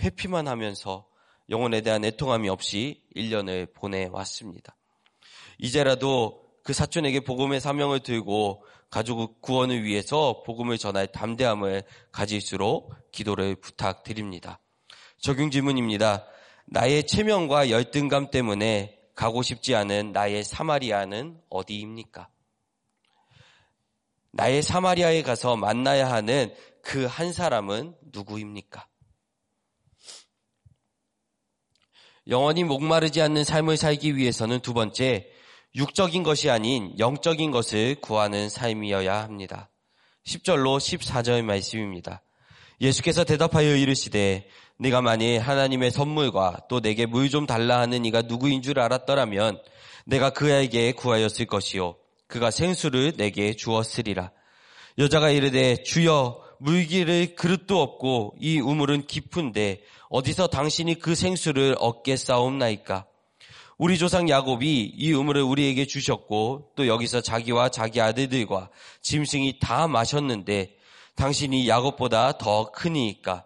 회피만 0.00 0.48
하면서 0.48 1.06
영혼에 1.50 1.80
대한 1.80 2.04
애통함이 2.04 2.48
없이 2.48 3.02
1년을 3.14 3.72
보내왔습니다. 3.74 4.76
이제라도 5.58 6.44
그 6.62 6.72
사촌에게 6.72 7.20
복음의 7.20 7.60
사명을 7.60 8.00
들고 8.00 8.64
가족 8.90 9.40
구원을 9.42 9.82
위해서 9.82 10.42
복음을 10.44 10.78
전할 10.78 11.06
담대함을 11.08 11.82
가질수록 12.12 12.94
기도를 13.12 13.56
부탁드립니다. 13.56 14.60
적용 15.18 15.50
질문입니다. 15.50 16.26
나의 16.66 17.06
체면과 17.06 17.70
열등감 17.70 18.30
때문에 18.30 18.98
가고 19.14 19.42
싶지 19.42 19.74
않은 19.74 20.12
나의 20.12 20.44
사마리아는 20.44 21.40
어디입니까? 21.50 22.28
나의 24.32 24.62
사마리아에 24.62 25.22
가서 25.22 25.56
만나야 25.56 26.10
하는 26.10 26.54
그 26.84 27.06
한 27.06 27.32
사람은 27.32 27.96
누구입니까? 28.12 28.86
영원히 32.28 32.64
목마르지 32.64 33.20
않는 33.20 33.44
삶을 33.44 33.76
살기 33.76 34.16
위해서는 34.16 34.60
두 34.60 34.72
번째, 34.72 35.26
육적인 35.76 36.22
것이 36.22 36.48
아닌 36.48 36.94
영적인 36.98 37.50
것을 37.50 37.96
구하는 38.00 38.48
삶이어야 38.48 39.22
합니다. 39.22 39.68
10절로 40.26 40.78
14절 40.78 41.42
말씀입니다. 41.42 42.22
예수께서 42.80 43.24
대답하여 43.24 43.76
이르시되 43.76 44.48
네가 44.78 45.02
만일 45.02 45.40
하나님의 45.40 45.90
선물과 45.90 46.62
또 46.68 46.80
내게 46.80 47.06
물 47.06 47.28
좀 47.28 47.46
달라 47.46 47.80
하는 47.80 48.04
이가 48.04 48.22
누구인 48.22 48.62
줄 48.62 48.80
알았더라면 48.80 49.60
내가 50.06 50.30
그에게 50.30 50.92
구하였을 50.92 51.46
것이요 51.46 51.96
그가 52.26 52.50
생수를 52.50 53.12
내게 53.16 53.54
주었으리라. 53.54 54.30
여자가 54.98 55.30
이르되 55.30 55.82
주여 55.82 56.43
물기를 56.64 57.34
그릇도 57.34 57.82
없고 57.82 58.36
이 58.40 58.58
우물은 58.58 59.06
깊은데 59.06 59.82
어디서 60.08 60.46
당신이 60.46 60.98
그 60.98 61.14
생수를 61.14 61.76
얻게 61.78 62.16
싸움나이까? 62.16 63.04
우리 63.76 63.98
조상 63.98 64.30
야곱이 64.30 64.94
이 64.96 65.12
우물을 65.12 65.42
우리에게 65.42 65.84
주셨고 65.84 66.72
또 66.74 66.86
여기서 66.86 67.20
자기와 67.20 67.68
자기 67.68 68.00
아들들과 68.00 68.70
짐승이 69.02 69.58
다 69.60 69.88
마셨는데 69.88 70.76
당신이 71.16 71.68
야곱보다 71.68 72.38
더 72.38 72.70
크니까 72.70 73.44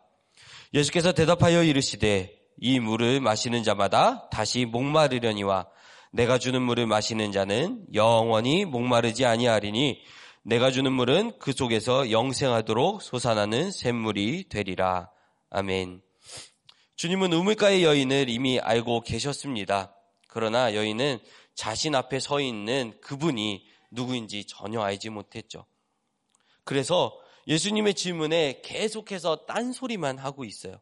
예수께서 0.72 1.10
대답하여 1.10 1.64
이르시되 1.64 2.38
이 2.60 2.78
물을 2.78 3.20
마시는 3.20 3.64
자마다 3.64 4.28
다시 4.28 4.64
목마르려니와 4.64 5.66
내가 6.12 6.38
주는 6.38 6.62
물을 6.62 6.86
마시는 6.86 7.32
자는 7.32 7.82
영원히 7.94 8.64
목마르지 8.64 9.24
아니하리니 9.24 10.02
내가 10.48 10.70
주는 10.70 10.90
물은 10.90 11.38
그 11.38 11.52
속에서 11.52 12.10
영생하도록 12.10 13.02
솟아나는 13.02 13.70
샘물이 13.70 14.48
되리라. 14.48 15.10
아멘. 15.50 16.00
주님은 16.96 17.34
우물가의 17.34 17.84
여인을 17.84 18.30
이미 18.30 18.58
알고 18.58 19.02
계셨습니다. 19.02 19.94
그러나 20.26 20.74
여인은 20.74 21.18
자신 21.54 21.94
앞에 21.94 22.18
서 22.18 22.40
있는 22.40 22.98
그분이 23.02 23.66
누구인지 23.90 24.46
전혀 24.46 24.80
알지 24.80 25.10
못했죠. 25.10 25.66
그래서 26.64 27.20
예수님의 27.46 27.92
질문에 27.92 28.62
계속해서 28.64 29.44
딴소리만 29.44 30.16
하고 30.16 30.46
있어요. 30.46 30.80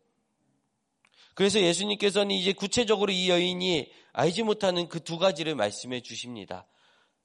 그래서 1.35 1.59
예수님께서는 1.59 2.37
이제 2.37 2.53
구체적으로 2.53 3.11
이 3.11 3.29
여인이 3.31 3.91
알지 4.13 4.45
못하는 4.45 4.89
그 4.89 5.01
두 5.01 5.19
가지를 5.19 5.57
말씀해 5.57 6.03
주십니다. 6.03 6.69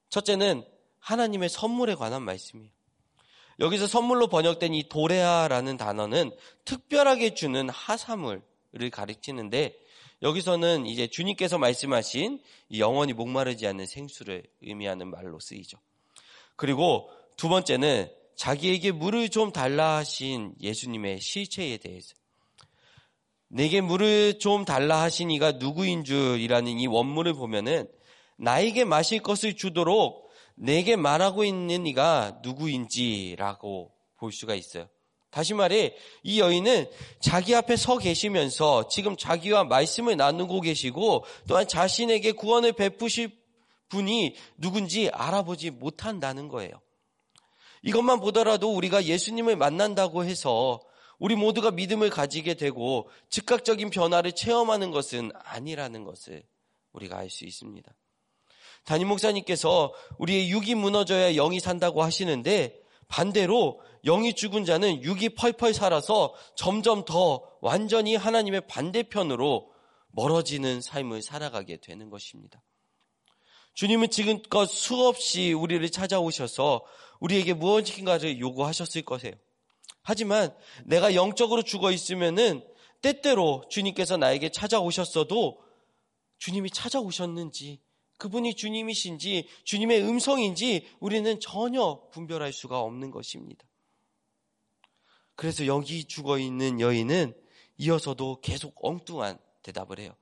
첫째는 0.08 0.64
하나님의 1.02 1.48
선물에 1.48 1.94
관한 1.94 2.22
말씀이에요. 2.22 2.70
여기서 3.60 3.86
선물로 3.86 4.28
번역된 4.28 4.72
이 4.74 4.88
도레아라는 4.88 5.76
단어는 5.76 6.30
특별하게 6.64 7.34
주는 7.34 7.68
하사물을 7.68 8.42
가리키는데 8.90 9.76
여기서는 10.22 10.86
이제 10.86 11.08
주님께서 11.08 11.58
말씀하신 11.58 12.40
영원히 12.78 13.12
목마르지 13.12 13.66
않는 13.66 13.86
생수를 13.86 14.44
의미하는 14.62 15.10
말로 15.10 15.38
쓰이죠. 15.40 15.78
그리고 16.56 17.10
두 17.36 17.48
번째는 17.48 18.08
자기에게 18.36 18.92
물을 18.92 19.28
좀 19.28 19.52
달라 19.52 19.96
하신 19.96 20.54
예수님의 20.60 21.20
실체에 21.20 21.76
대해서 21.76 22.14
내게 23.48 23.80
물을 23.80 24.38
좀 24.38 24.64
달라 24.64 25.02
하신 25.02 25.30
이가 25.30 25.52
누구인 25.52 26.04
줄이라는 26.04 26.78
이 26.78 26.86
원문을 26.86 27.34
보면은 27.34 27.88
나에게 28.36 28.84
마실 28.84 29.20
것을 29.20 29.56
주도록 29.56 30.21
내게 30.54 30.96
말하고 30.96 31.44
있는 31.44 31.86
이가 31.86 32.40
누구인지라고 32.42 33.92
볼 34.16 34.32
수가 34.32 34.54
있어요. 34.54 34.88
다시 35.30 35.54
말해 35.54 35.96
이 36.22 36.40
여인은 36.40 36.90
자기 37.20 37.54
앞에 37.54 37.76
서 37.76 37.96
계시면서 37.96 38.88
지금 38.88 39.16
자기와 39.16 39.64
말씀을 39.64 40.16
나누고 40.16 40.60
계시고 40.60 41.24
또한 41.48 41.66
자신에게 41.66 42.32
구원을 42.32 42.74
베푸실 42.74 43.30
분이 43.88 44.36
누군지 44.58 45.08
알아보지 45.10 45.70
못한다는 45.70 46.48
거예요. 46.48 46.72
이것만 47.82 48.20
보더라도 48.20 48.74
우리가 48.74 49.04
예수님을 49.04 49.56
만난다고 49.56 50.24
해서 50.24 50.80
우리 51.18 51.34
모두가 51.34 51.70
믿음을 51.70 52.10
가지게 52.10 52.54
되고 52.54 53.08
즉각적인 53.28 53.90
변화를 53.90 54.32
체험하는 54.32 54.90
것은 54.90 55.30
아니라는 55.44 56.04
것을 56.04 56.42
우리가 56.92 57.16
알 57.18 57.30
수 57.30 57.44
있습니다. 57.44 57.92
담임 58.84 59.08
목사님께서 59.08 59.92
우리의 60.18 60.50
육이 60.50 60.74
무너져야 60.74 61.32
영이 61.34 61.60
산다고 61.60 62.02
하시는데 62.02 62.80
반대로 63.08 63.80
영이 64.04 64.34
죽은 64.34 64.64
자는 64.64 65.02
육이 65.02 65.30
펄펄 65.30 65.74
살아서 65.74 66.34
점점 66.56 67.04
더 67.04 67.42
완전히 67.60 68.16
하나님의 68.16 68.66
반대편으로 68.66 69.70
멀어지는 70.10 70.80
삶을 70.80 71.22
살아가게 71.22 71.78
되는 71.78 72.10
것입니다. 72.10 72.62
주님은 73.74 74.10
지금껏 74.10 74.66
수없이 74.66 75.52
우리를 75.52 75.88
찾아오셔서 75.90 76.84
우리에게 77.20 77.54
무엇인가를 77.54 78.40
요구하셨을 78.40 79.02
것이에요. 79.02 79.34
하지만 80.02 80.54
내가 80.84 81.14
영적으로 81.14 81.62
죽어 81.62 81.92
있으면은 81.92 82.62
때때로 83.00 83.64
주님께서 83.70 84.16
나에게 84.16 84.50
찾아오셨어도 84.50 85.62
주님이 86.38 86.70
찾아오셨는지 86.70 87.80
그분이 88.22 88.54
주님이신지 88.54 89.48
주님의 89.64 90.02
음성인지 90.02 90.86
우리는 91.00 91.40
전혀 91.40 92.00
분별할 92.12 92.52
수가 92.52 92.78
없는 92.78 93.10
것입니다. 93.10 93.66
그래서 95.34 95.66
여기 95.66 96.04
죽어 96.04 96.38
있는 96.38 96.78
여인은 96.78 97.34
이어서도 97.78 98.40
계속 98.40 98.76
엉뚱한 98.80 99.38
대답을 99.64 99.98
해요. 99.98 100.14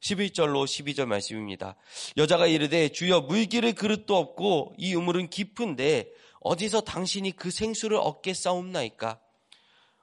11절로 0.00 0.66
12절 0.66 1.06
말씀입니다. 1.06 1.76
여자가 2.18 2.46
이르되 2.46 2.90
주여 2.90 3.22
물기를 3.22 3.74
그릇도 3.74 4.16
없고 4.16 4.74
이 4.76 4.94
우물은 4.94 5.30
깊은데 5.30 6.12
어디서 6.40 6.82
당신이 6.82 7.32
그 7.32 7.50
생수를 7.50 7.96
얻겠사옵나이까? 7.96 9.18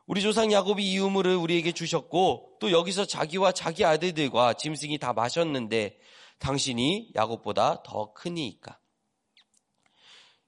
우리 0.05 0.21
조상 0.21 0.51
야곱이 0.51 0.91
이 0.91 0.97
우물을 0.99 1.35
우리에게 1.35 1.71
주셨고 1.71 2.57
또 2.59 2.71
여기서 2.71 3.05
자기와 3.05 3.53
자기 3.53 3.85
아들들과 3.85 4.53
짐승이 4.53 4.97
다 4.97 5.13
마셨는데 5.13 5.97
당신이 6.39 7.11
야곱보다 7.15 7.83
더 7.83 8.11
크니까. 8.13 8.77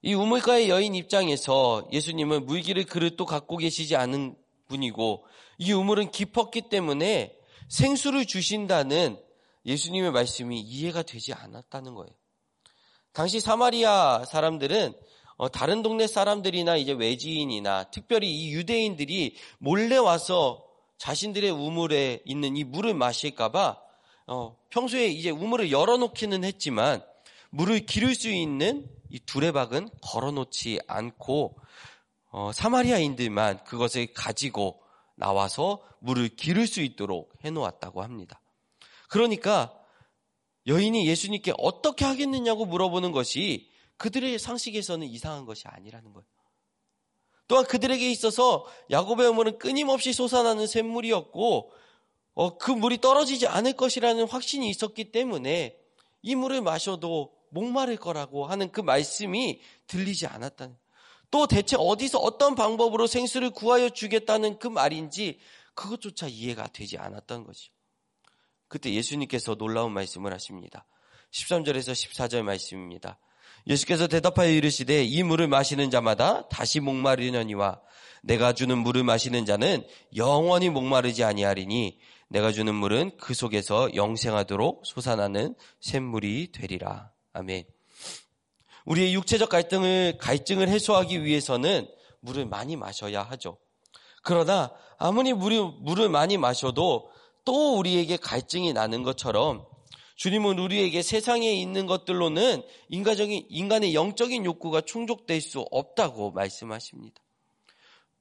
이 0.01 0.13
우물가의 0.13 0.69
여인 0.69 0.93
입장에서 0.93 1.87
예수님은 1.91 2.45
물기를 2.45 2.83
그릇도 2.83 3.25
갖고 3.25 3.57
계시지 3.57 3.95
않은 3.95 4.35
분이고 4.67 5.25
이 5.57 5.71
우물은 5.71 6.11
깊었기 6.11 6.69
때문에 6.69 7.35
생수를 7.69 8.25
주신다는 8.25 9.17
예수님의 9.65 10.11
말씀이 10.11 10.59
이해가 10.59 11.01
되지 11.01 11.33
않았다는 11.33 11.95
거예요. 11.95 12.11
당시 13.13 13.39
사마리아 13.39 14.25
사람들은 14.25 14.93
어, 15.37 15.49
다른 15.49 15.81
동네 15.81 16.07
사람들이나 16.07 16.77
이제 16.77 16.93
외지인이나 16.93 17.85
특별히 17.91 18.29
이 18.31 18.53
유대인들이 18.53 19.35
몰래 19.57 19.97
와서 19.97 20.65
자신들의 20.97 21.49
우물에 21.51 22.21
있는 22.25 22.55
이 22.55 22.63
물을 22.63 22.93
마실까봐 22.93 23.77
어, 24.27 24.57
평소에 24.69 25.07
이제 25.07 25.29
우물을 25.29 25.71
열어놓기는 25.71 26.43
했지만 26.43 27.03
물을 27.49 27.85
기를 27.85 28.15
수 28.15 28.29
있는 28.29 28.89
이 29.09 29.19
두레박은 29.19 29.89
걸어놓지 30.01 30.79
않고 30.87 31.57
어, 32.31 32.51
사마리아인들만 32.53 33.63
그것을 33.65 34.13
가지고 34.13 34.81
나와서 35.15 35.81
물을 35.99 36.27
기를 36.29 36.67
수 36.67 36.81
있도록 36.81 37.33
해놓았다고 37.43 38.01
합니다. 38.01 38.41
그러니까 39.09 39.73
여인이 40.67 41.07
예수님께 41.07 41.53
어떻게 41.57 42.05
하겠느냐고 42.05 42.65
물어보는 42.65 43.11
것이 43.11 43.69
그들의 43.97 44.37
상식에서는 44.39 45.07
이상한 45.07 45.45
것이 45.45 45.67
아니라는 45.67 46.13
거예요. 46.13 46.25
또한 47.47 47.65
그들에게 47.65 48.09
있어서 48.11 48.65
야곱의 48.89 49.27
어머는 49.27 49.59
끊임없이 49.59 50.13
솟아나는 50.13 50.67
샘물이었고 50.67 51.71
어, 52.33 52.57
그 52.57 52.71
물이 52.71 52.99
떨어지지 52.99 53.47
않을 53.47 53.73
것이라는 53.73 54.27
확신이 54.27 54.69
있었기 54.69 55.11
때문에 55.11 55.77
이 56.21 56.35
물을 56.35 56.61
마셔도 56.61 57.33
목마를 57.49 57.97
거라고 57.97 58.45
하는 58.45 58.71
그 58.71 58.81
말씀이 58.81 59.61
들리지 59.87 60.27
않았다는 60.27 60.75
또 61.31 61.47
대체 61.47 61.75
어디서 61.79 62.19
어떤 62.19 62.55
방법으로 62.55 63.07
생수를 63.07 63.51
구하여 63.51 63.89
주겠다는 63.89 64.59
그 64.59 64.67
말인지 64.67 65.39
그것조차 65.73 66.27
이해가 66.27 66.67
되지 66.67 66.97
않았던 66.97 67.45
거죠. 67.45 67.71
그때 68.67 68.91
예수님께서 68.93 69.55
놀라운 69.55 69.93
말씀을 69.93 70.33
하십니다. 70.33 70.85
13절에서 71.31 71.93
14절 71.93 72.41
말씀입니다. 72.41 73.17
예수께서 73.67 74.07
대답하여 74.07 74.49
이르시되 74.49 75.03
이 75.03 75.23
물을 75.23 75.47
마시는 75.47 75.89
자마다 75.89 76.47
다시 76.49 76.79
목마르려니와 76.79 77.81
내가 78.21 78.53
주는 78.53 78.77
물을 78.77 79.03
마시는 79.03 79.45
자는 79.45 79.85
영원히 80.15 80.69
목마르지 80.69 81.23
아니하리니 81.23 81.99
내가 82.27 82.51
주는 82.51 82.73
물은 82.73 83.17
그 83.17 83.33
속에서 83.33 83.93
영생하도록 83.95 84.83
솟아나는 84.85 85.55
샘물이 85.79 86.51
되리라. 86.51 87.11
아멘. 87.33 87.65
우리의 88.85 89.13
육체적 89.13 89.49
갈등을 89.49 90.17
갈증을 90.19 90.69
해소하기 90.69 91.23
위해서는 91.23 91.87
물을 92.19 92.45
많이 92.45 92.75
마셔야 92.75 93.23
하죠. 93.23 93.57
그러나 94.23 94.71
아무리 94.97 95.33
물을, 95.33 95.63
물을 95.81 96.09
많이 96.09 96.37
마셔도 96.37 97.11
또 97.43 97.77
우리에게 97.77 98.17
갈증이 98.17 98.73
나는 98.73 99.03
것처럼 99.03 99.65
주님은 100.15 100.59
우리에게 100.59 101.01
세상에 101.01 101.53
있는 101.53 101.85
것들로는 101.85 102.63
인간적인, 102.89 103.47
인간의 103.49 103.93
영적인 103.93 104.45
욕구가 104.45 104.81
충족될 104.81 105.41
수 105.41 105.65
없다고 105.71 106.31
말씀하십니다. 106.31 107.21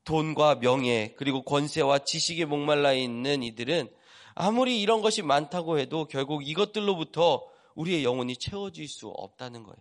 돈과 0.04 0.57
명예, 0.57 1.14
그리고 1.16 1.42
권세와 1.42 2.00
지식에 2.00 2.44
목말라 2.44 2.92
있는 2.92 3.42
이들은 3.42 3.88
아무리 4.35 4.83
이런 4.83 5.00
것이 5.00 5.22
많다고 5.22 5.78
해도 5.78 6.07
결국 6.07 6.46
이것들로부터 6.46 7.46
우리의 7.74 8.04
영혼이 8.04 8.37
채워질 8.37 8.88
수 8.88 9.09
없다는 9.09 9.62
거예요. 9.62 9.78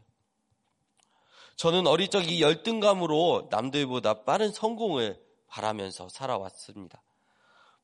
저는 1.56 1.88
어릴 1.88 2.08
적 2.08 2.24
이 2.24 2.42
열등감으로 2.42 3.48
남들보다 3.52 4.24
빠른 4.24 4.52
성공을 4.52 5.22
바라면서 5.48 6.10
살아왔습니다. 6.10 7.02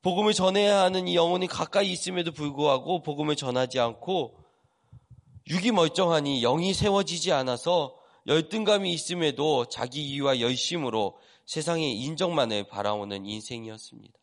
복음을 0.01 0.33
전해야 0.33 0.79
하는 0.79 1.07
이 1.07 1.15
영혼이 1.15 1.47
가까이 1.47 1.91
있음에도 1.91 2.31
불구하고 2.31 3.01
복음을 3.03 3.35
전하지 3.35 3.79
않고 3.79 4.38
육이 5.49 5.71
멀쩡하니 5.71 6.41
영이 6.41 6.73
세워지지 6.73 7.33
않아서 7.33 7.95
열등감이 8.27 8.93
있음에도 8.93 9.65
자기 9.65 10.03
이유와 10.03 10.39
열심으로 10.39 11.17
세상의 11.45 11.99
인정만을 11.99 12.67
바라오는 12.67 13.25
인생이었습니다. 13.25 14.13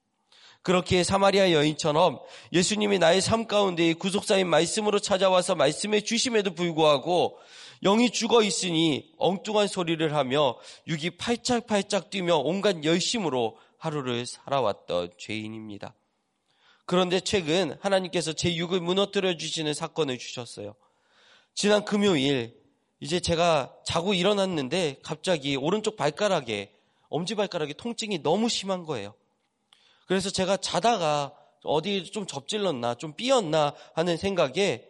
그렇게 0.63 1.05
사마리아 1.05 1.53
여인처럼 1.53 2.21
예수님이 2.53 2.99
나의 2.99 3.21
삶 3.21 3.47
가운데 3.47 3.93
구속사인 3.95 4.49
말씀으로 4.49 4.99
찾아와서 4.99 5.55
말씀해 5.55 6.01
주심에도 6.01 6.55
불구하고 6.55 7.39
영이 7.83 8.11
죽어 8.11 8.43
있으니 8.43 9.13
엉뚱한 9.19 9.69
소리를 9.69 10.15
하며 10.15 10.57
육이 10.87 11.19
팔짝팔짝 11.19 12.11
뛰며 12.11 12.39
온갖 12.39 12.83
열심으로 12.83 13.57
하루를 13.79 14.27
살아왔던 14.27 15.13
죄인입니다. 15.19 15.95
그런데 16.85 17.21
최근 17.21 17.77
하나님께서 17.81 18.33
제 18.33 18.55
육을 18.55 18.81
무너뜨려 18.81 19.37
주시는 19.37 19.75
사건을 19.75 20.19
주셨어요. 20.19 20.75
지난 21.55 21.85
금요일 21.85 22.57
이제 23.01 23.21
제가 23.21 23.75
자고 23.85 24.15
일어났는데 24.15 25.01
갑자기 25.03 25.57
오른쪽 25.57 25.97
발가락에 25.97 26.73
엄지발가락에 27.09 27.75
통증이 27.75 28.23
너무 28.23 28.49
심한 28.49 28.85
거예요. 28.85 29.15
그래서 30.07 30.31
제가 30.31 30.57
자다가 30.57 31.35
어디 31.65 32.05
좀 32.05 32.27
접질렀나, 32.27 32.95
좀 32.95 33.15
삐었나 33.15 33.75
하는 33.95 34.17
생각에 34.17 34.89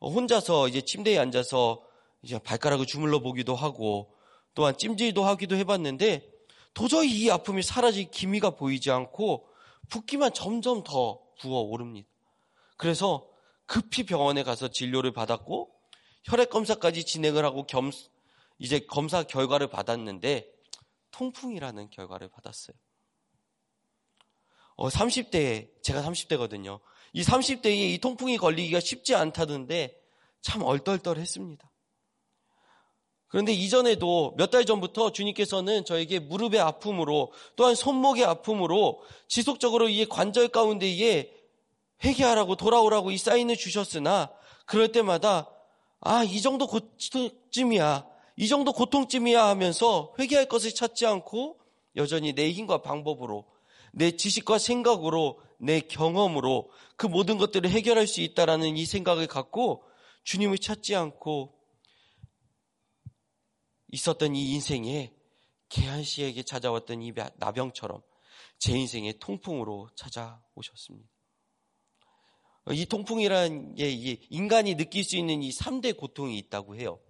혼자서 0.00 0.68
이제 0.68 0.82
침대에 0.82 1.18
앉아서 1.18 1.82
이제 2.22 2.38
발가락을 2.38 2.86
주물러 2.86 3.20
보기도 3.20 3.54
하고 3.54 4.12
또한 4.54 4.76
찜질도 4.76 5.24
하기도 5.24 5.56
해봤는데 5.56 6.28
도저히 6.78 7.10
이 7.10 7.28
아픔이 7.28 7.64
사라질 7.64 8.08
기미가 8.08 8.50
보이지 8.50 8.92
않고 8.92 9.48
붓기만 9.88 10.32
점점 10.32 10.84
더 10.84 11.20
부어 11.40 11.58
오릅니다. 11.62 12.08
그래서 12.76 13.28
급히 13.66 14.04
병원에 14.04 14.44
가서 14.44 14.68
진료를 14.68 15.12
받았고 15.12 15.74
혈액 16.22 16.50
검사까지 16.50 17.04
진행을 17.04 17.44
하고 17.44 17.66
겸, 17.66 17.90
이제 18.60 18.78
검사 18.78 19.24
결과를 19.24 19.66
받았는데 19.66 20.52
통풍이라는 21.10 21.90
결과를 21.90 22.28
받았어요. 22.28 22.76
어, 24.76 24.88
30대에, 24.88 25.82
제가 25.82 26.00
30대거든요. 26.00 26.78
이 27.12 27.24
30대에 27.24 27.94
이 27.94 27.98
통풍이 27.98 28.38
걸리기가 28.38 28.78
쉽지 28.78 29.16
않다던데 29.16 30.00
참 30.42 30.62
얼떨떨했습니다. 30.62 31.67
그런데 33.28 33.52
이전에도 33.52 34.34
몇 34.36 34.50
달 34.50 34.64
전부터 34.64 35.12
주님께서는 35.12 35.84
저에게 35.84 36.18
무릎의 36.18 36.60
아픔으로 36.60 37.32
또한 37.56 37.74
손목의 37.74 38.24
아픔으로 38.24 39.02
지속적으로 39.28 39.88
이 39.88 40.06
관절 40.06 40.48
가운데에 40.48 41.30
회개하라고 42.04 42.56
돌아오라고 42.56 43.10
이 43.10 43.18
사인을 43.18 43.56
주셨으나 43.56 44.30
그럴 44.64 44.92
때마다 44.92 45.50
아, 46.00 46.22
이 46.24 46.40
정도 46.40 46.66
고통쯤이야. 46.66 48.06
이 48.36 48.48
정도 48.48 48.72
고통쯤이야 48.72 49.44
하면서 49.44 50.14
회개할 50.18 50.46
것을 50.46 50.72
찾지 50.72 51.06
않고 51.06 51.58
여전히 51.96 52.32
내 52.34 52.52
힘과 52.52 52.82
방법으로 52.82 53.44
내 53.92 54.12
지식과 54.12 54.58
생각으로 54.58 55.40
내 55.58 55.80
경험으로 55.80 56.70
그 56.96 57.06
모든 57.06 57.36
것들을 57.36 57.68
해결할 57.68 58.06
수 58.06 58.20
있다라는 58.20 58.76
이 58.76 58.86
생각을 58.86 59.26
갖고 59.26 59.82
주님을 60.22 60.58
찾지 60.58 60.94
않고 60.94 61.57
있었던 63.88 64.34
이 64.36 64.52
인생에 64.54 65.14
개한 65.68 66.02
씨에게 66.02 66.42
찾아왔던 66.42 67.02
이 67.02 67.12
나병처럼 67.36 68.02
제 68.58 68.76
인생의 68.76 69.18
통풍으로 69.18 69.90
찾아오셨습니다. 69.94 71.08
이 72.70 72.84
통풍이라는 72.86 73.74
게 73.76 73.88
인간이 74.30 74.74
느낄 74.74 75.04
수 75.04 75.16
있는 75.16 75.42
이 75.42 75.50
3대 75.50 75.96
고통이 75.96 76.36
있다고 76.38 76.76
해요. 76.76 77.00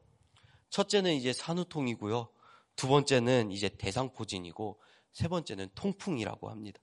첫째는 0.70 1.14
이제 1.14 1.32
산후통이고요. 1.32 2.28
두 2.76 2.88
번째는 2.88 3.50
이제 3.50 3.68
대상포진이고 3.68 4.80
세 5.12 5.26
번째는 5.26 5.70
통풍이라고 5.74 6.50
합니다. 6.50 6.80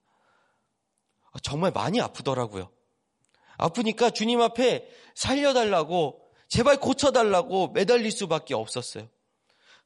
아, 1.31 1.39
정말 1.39 1.71
많이 1.71 2.01
아프더라고요. 2.01 2.69
아프니까 3.57 4.09
주님 4.09 4.41
앞에 4.41 4.89
살려달라고 5.15 6.21
제발 6.49 6.79
고쳐달라고 6.79 7.69
매달릴 7.69 8.11
수밖에 8.11 8.53
없었어요. 8.53 9.09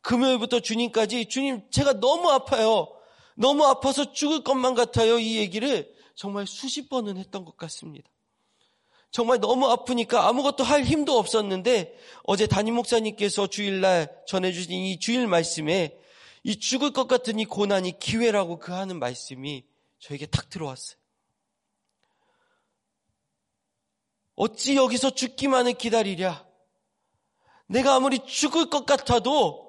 금요일부터 0.02 0.60
주님까지 0.60 1.26
주님 1.26 1.70
제가 1.72 2.00
너무 2.00 2.30
아파요. 2.30 2.88
너무 3.36 3.66
아파서 3.66 4.12
죽을 4.12 4.44
것만 4.44 4.76
같아요. 4.76 5.20
이 5.20 5.38
얘기를 5.38 5.94
정말 6.16 6.46
수십 6.46 6.90
번은 6.90 7.18
했던 7.18 7.46
것 7.46 7.56
같습니다. 7.58 8.10
정말 9.12 9.40
너무 9.40 9.68
아프니까 9.68 10.28
아무것도 10.28 10.64
할 10.64 10.84
힘도 10.84 11.18
없었는데 11.18 11.98
어제 12.24 12.46
담임 12.48 12.76
목사님께서 12.76 13.48
주일날 13.48 14.14
전해주신 14.28 14.72
이 14.72 15.00
주일 15.00 15.28
말씀에 15.28 15.98
이 16.44 16.60
죽을 16.60 16.92
것 16.92 17.08
같은 17.08 17.40
이 17.40 17.46
고난이 17.46 18.00
기회라고 18.00 18.60
그 18.60 18.72
하는 18.72 19.00
말씀이 19.00 19.66
저에게 20.00 20.26
탁 20.28 20.50
들어왔어요. 20.50 20.98
어찌 24.36 24.76
여기서 24.76 25.10
죽기만을 25.10 25.74
기다리랴? 25.74 26.48
내가 27.68 27.96
아무리 27.96 28.20
죽을 28.26 28.70
것 28.70 28.86
같아도 28.86 29.68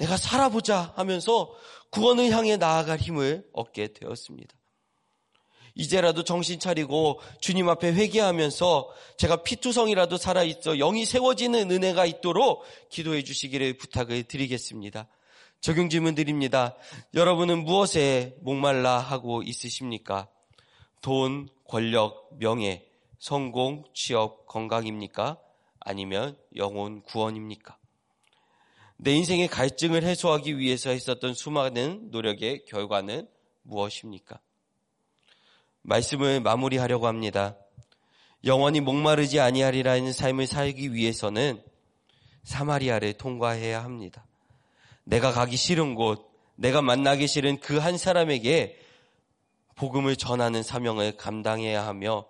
내가 0.00 0.16
살아보자 0.16 0.94
하면서 0.96 1.54
구원을 1.90 2.30
향해 2.30 2.56
나아갈 2.56 2.98
힘을 2.98 3.46
얻게 3.52 3.92
되었습니다. 3.92 4.54
이제라도 5.74 6.24
정신 6.24 6.58
차리고 6.58 7.20
주님 7.40 7.68
앞에 7.68 7.92
회개하면서 7.92 8.92
제가 9.18 9.42
피투성이라도 9.42 10.16
살아있어 10.16 10.76
영이 10.76 11.04
세워지는 11.04 11.70
은혜가 11.70 12.06
있도록 12.06 12.64
기도해 12.88 13.22
주시기를 13.22 13.76
부탁을 13.76 14.24
드리겠습니다. 14.24 15.06
적용 15.60 15.90
질문 15.90 16.14
드립니다. 16.14 16.76
여러분은 17.14 17.64
무엇에 17.64 18.36
목말라 18.40 18.98
하고 18.98 19.42
있으십니까? 19.42 20.28
돈, 21.02 21.48
권력, 21.68 22.30
명예, 22.38 22.86
성공, 23.18 23.84
취업, 23.94 24.46
건강입니까? 24.46 25.38
아니면 25.80 26.36
영혼 26.56 27.02
구원입니까? 27.02 27.76
내 29.02 29.14
인생의 29.14 29.48
갈증을 29.48 30.02
해소하기 30.02 30.58
위해서 30.58 30.90
했었던 30.90 31.32
수많은 31.32 32.10
노력의 32.10 32.66
결과는 32.66 33.26
무엇입니까? 33.62 34.38
말씀을 35.80 36.40
마무리하려고 36.40 37.06
합니다. 37.06 37.56
영원히 38.44 38.80
목마르지 38.80 39.40
아니하리라는 39.40 40.12
삶을 40.12 40.46
살기 40.46 40.92
위해서는 40.92 41.62
사마리아를 42.42 43.14
통과해야 43.14 43.82
합니다. 43.82 44.26
내가 45.04 45.32
가기 45.32 45.56
싫은 45.56 45.94
곳, 45.94 46.30
내가 46.56 46.82
만나기 46.82 47.26
싫은 47.26 47.60
그 47.60 47.78
한 47.78 47.96
사람에게 47.96 48.78
복음을 49.76 50.14
전하는 50.14 50.62
사명을 50.62 51.16
감당해야 51.16 51.86
하며 51.86 52.26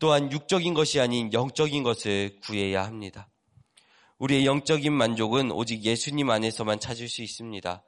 또한 0.00 0.32
육적인 0.32 0.74
것이 0.74 0.98
아닌 0.98 1.32
영적인 1.32 1.84
것을 1.84 2.40
구해야 2.42 2.84
합니다. 2.84 3.28
우리의 4.20 4.46
영적인 4.46 4.92
만족은 4.92 5.50
오직 5.50 5.82
예수님 5.82 6.30
안에서만 6.30 6.78
찾을 6.78 7.08
수 7.08 7.22
있습니다. 7.22 7.82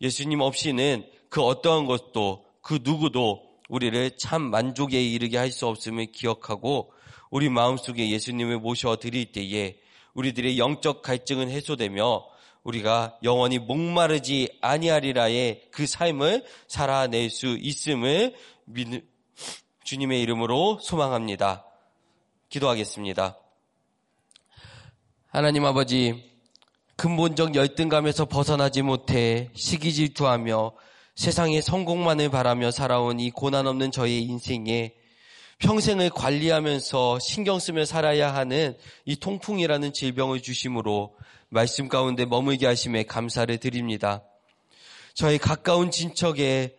예수님 0.00 0.40
없이는 0.40 1.04
그 1.28 1.42
어떠한 1.42 1.86
것도 1.86 2.44
그 2.62 2.80
누구도 2.82 3.42
우리를 3.68 4.16
참 4.16 4.42
만족에 4.42 5.00
이르게 5.02 5.36
할 5.36 5.50
수 5.50 5.66
없음을 5.66 6.06
기억하고 6.06 6.92
우리 7.30 7.48
마음속에 7.48 8.10
예수님을 8.10 8.58
모셔 8.58 8.96
드릴 8.96 9.32
때에 9.32 9.76
우리들의 10.14 10.58
영적 10.58 11.02
갈증은 11.02 11.50
해소되며 11.50 12.24
우리가 12.62 13.18
영원히 13.22 13.58
목마르지 13.58 14.56
아니하리라의 14.62 15.68
그 15.70 15.86
삶을 15.86 16.44
살아낼 16.66 17.28
수 17.28 17.58
있음을 17.60 18.34
믿, 18.64 19.04
주님의 19.84 20.22
이름으로 20.22 20.78
소망합니다. 20.80 21.66
기도하겠습니다. 22.48 23.43
하나님 25.34 25.64
아버지, 25.64 26.30
근본적 26.94 27.56
열등감에서 27.56 28.26
벗어나지 28.26 28.82
못해 28.82 29.50
시기 29.56 29.92
질투하며 29.92 30.74
세상의 31.16 31.60
성공만을 31.60 32.28
바라며 32.28 32.70
살아온 32.70 33.18
이 33.18 33.32
고난 33.32 33.66
없는 33.66 33.90
저의 33.90 34.22
인생에 34.22 34.94
평생을 35.58 36.10
관리하면서 36.10 37.18
신경 37.18 37.58
쓰며 37.58 37.84
살아야 37.84 38.32
하는 38.32 38.76
이 39.06 39.16
통풍이라는 39.16 39.92
질병을 39.92 40.40
주심으로 40.40 41.16
말씀 41.48 41.88
가운데 41.88 42.26
머물게 42.26 42.66
하심에 42.66 43.02
감사를 43.02 43.58
드립니다. 43.58 44.22
저희 45.14 45.38
가까운 45.38 45.90
친척에 45.90 46.76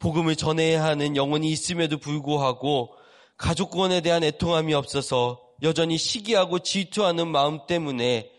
복음을 0.00 0.34
전해야 0.34 0.82
하는 0.82 1.14
영혼이 1.14 1.52
있음에도 1.52 1.98
불구하고 1.98 2.96
가족권에 3.36 4.00
대한 4.00 4.24
애통함이 4.24 4.74
없어서 4.74 5.45
여전히 5.62 5.98
시기하고 5.98 6.58
질투하는 6.60 7.28
마음 7.28 7.66
때문에 7.66 8.30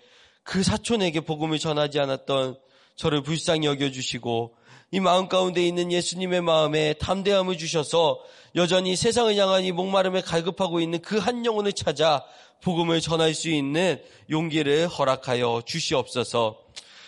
그 0.43 0.63
사촌에게 0.63 1.21
복음을 1.21 1.59
전하지 1.59 1.99
않았던 1.99 2.57
저를 2.95 3.23
불쌍히 3.23 3.67
여겨주시고 3.67 4.55
이 4.91 4.99
마음 5.01 5.27
가운데 5.27 5.65
있는 5.65 5.91
예수님의 5.91 6.41
마음에 6.41 6.93
담대함을 6.93 7.57
주셔서 7.57 8.19
여전히 8.55 8.95
세상을 8.95 9.35
향한 9.35 9.65
이 9.65 9.71
목마름에 9.71 10.21
갈급하고 10.21 10.79
있는 10.79 11.01
그 11.01 11.19
한 11.19 11.45
영혼을 11.45 11.73
찾아 11.73 12.23
복음을 12.61 13.01
전할 13.01 13.33
수 13.33 13.49
있는 13.49 14.01
용기를 14.29 14.87
허락하여 14.87 15.63
주시옵소서. 15.65 16.57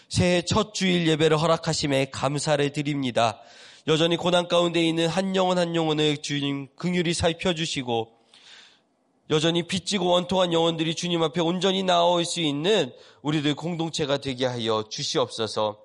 새해 0.09 0.41
첫 0.41 0.73
주일 0.73 1.07
예배를 1.07 1.41
허락하심에 1.41 2.09
감사를 2.11 2.69
드립니다. 2.71 3.39
여전히 3.87 4.17
고난 4.17 4.47
가운데 4.47 4.83
있는 4.83 5.07
한 5.07 5.35
영혼 5.35 5.57
한 5.57 5.75
영혼을 5.75 6.17
주님 6.17 6.67
긍휼히 6.75 7.13
살펴주시고 7.13 8.18
여전히 9.29 9.63
빚지고 9.63 10.07
원통한 10.07 10.53
영혼들이 10.53 10.95
주님 10.95 11.21
앞에 11.21 11.39
온전히 11.41 11.83
나올 11.83 12.25
수 12.25 12.41
있는 12.41 12.91
우리들 13.21 13.53
공동체가 13.53 14.17
되게 14.17 14.45
하여 14.45 14.85
주시옵소서. 14.89 15.77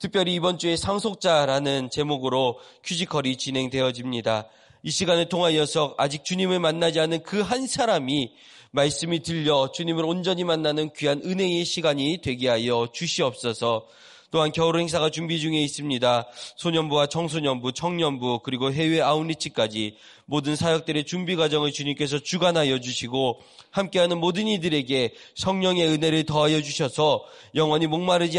특별히 0.00 0.34
이번 0.34 0.58
주에 0.58 0.76
상속자라는 0.76 1.90
제목으로 1.90 2.58
퀴지컬이 2.84 3.36
진행되어집니다. 3.36 4.48
이 4.82 4.90
시간을 4.90 5.28
통하여서 5.28 5.94
아직 5.96 6.24
주님을 6.24 6.58
만나지 6.60 6.98
않은 7.00 7.22
그 7.22 7.42
한 7.42 7.66
사람이 7.66 8.32
말씀이 8.70 9.22
들려 9.22 9.70
주님을 9.72 10.04
온전히 10.04 10.44
만나는 10.44 10.90
귀한 10.96 11.22
은혜의 11.24 11.64
시간이 11.64 12.20
되게 12.22 12.48
하여 12.48 12.88
주시옵소서. 12.92 13.86
또한 14.30 14.52
겨울 14.52 14.78
행사가 14.78 15.10
준비 15.10 15.40
중에 15.40 15.60
있습니다. 15.62 16.26
소년부와 16.56 17.06
청소년부, 17.06 17.72
청년부, 17.72 18.40
그리고 18.42 18.72
해외 18.72 19.00
아웃리치까지 19.00 19.96
모든 20.26 20.56
사역들의 20.56 21.04
준비 21.04 21.36
과정을 21.36 21.72
주님께서 21.72 22.18
주관하여 22.18 22.80
주시고 22.80 23.40
함께하는 23.70 24.18
모든 24.18 24.46
이들에게 24.46 25.14
성령의 25.34 25.88
은혜를 25.88 26.24
더하여 26.24 26.60
주셔서 26.60 27.24
영원히 27.54 27.86
목마르지 27.86 28.38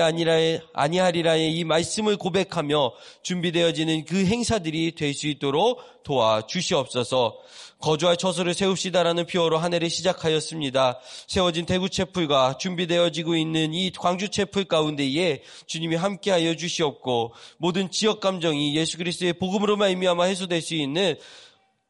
아니하리라의 0.74 1.52
이 1.54 1.64
말씀을 1.64 2.18
고백하며 2.18 2.92
준비되어지는 3.24 4.06
그 4.06 4.26
행사들이 4.26 4.94
될 4.94 5.10
수 5.20 5.28
있도록 5.28 5.82
도와 6.04 6.48
주시옵소서. 6.48 7.38
거주할 7.80 8.18
처소를 8.18 8.54
세웁시다라는 8.54 9.26
표어로 9.26 9.58
한 9.58 9.74
해를 9.74 9.90
시작하였습니다. 9.90 11.00
세워진 11.28 11.66
대구 11.66 11.90
채플과 11.90 12.58
준비되어지고 12.58 13.36
있는 13.36 13.74
이 13.74 13.92
광주 13.92 14.30
채플 14.30 14.66
가운데에 14.66 15.44
주님이 15.66 15.96
함께하여 15.96 16.56
주시옵고 16.56 17.34
모든 17.58 17.90
지역 17.90 18.20
감정이 18.20 18.76
예수 18.76 18.98
그리스도의 18.98 19.34
복음으로 19.34 19.78
말미암아 19.78 20.26
해소될 20.26 20.62
수 20.62 20.76
있는 20.76 21.16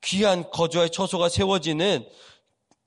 귀한 0.01 0.49
거주할 0.51 0.89
처소가 0.89 1.29
세워지는 1.29 2.05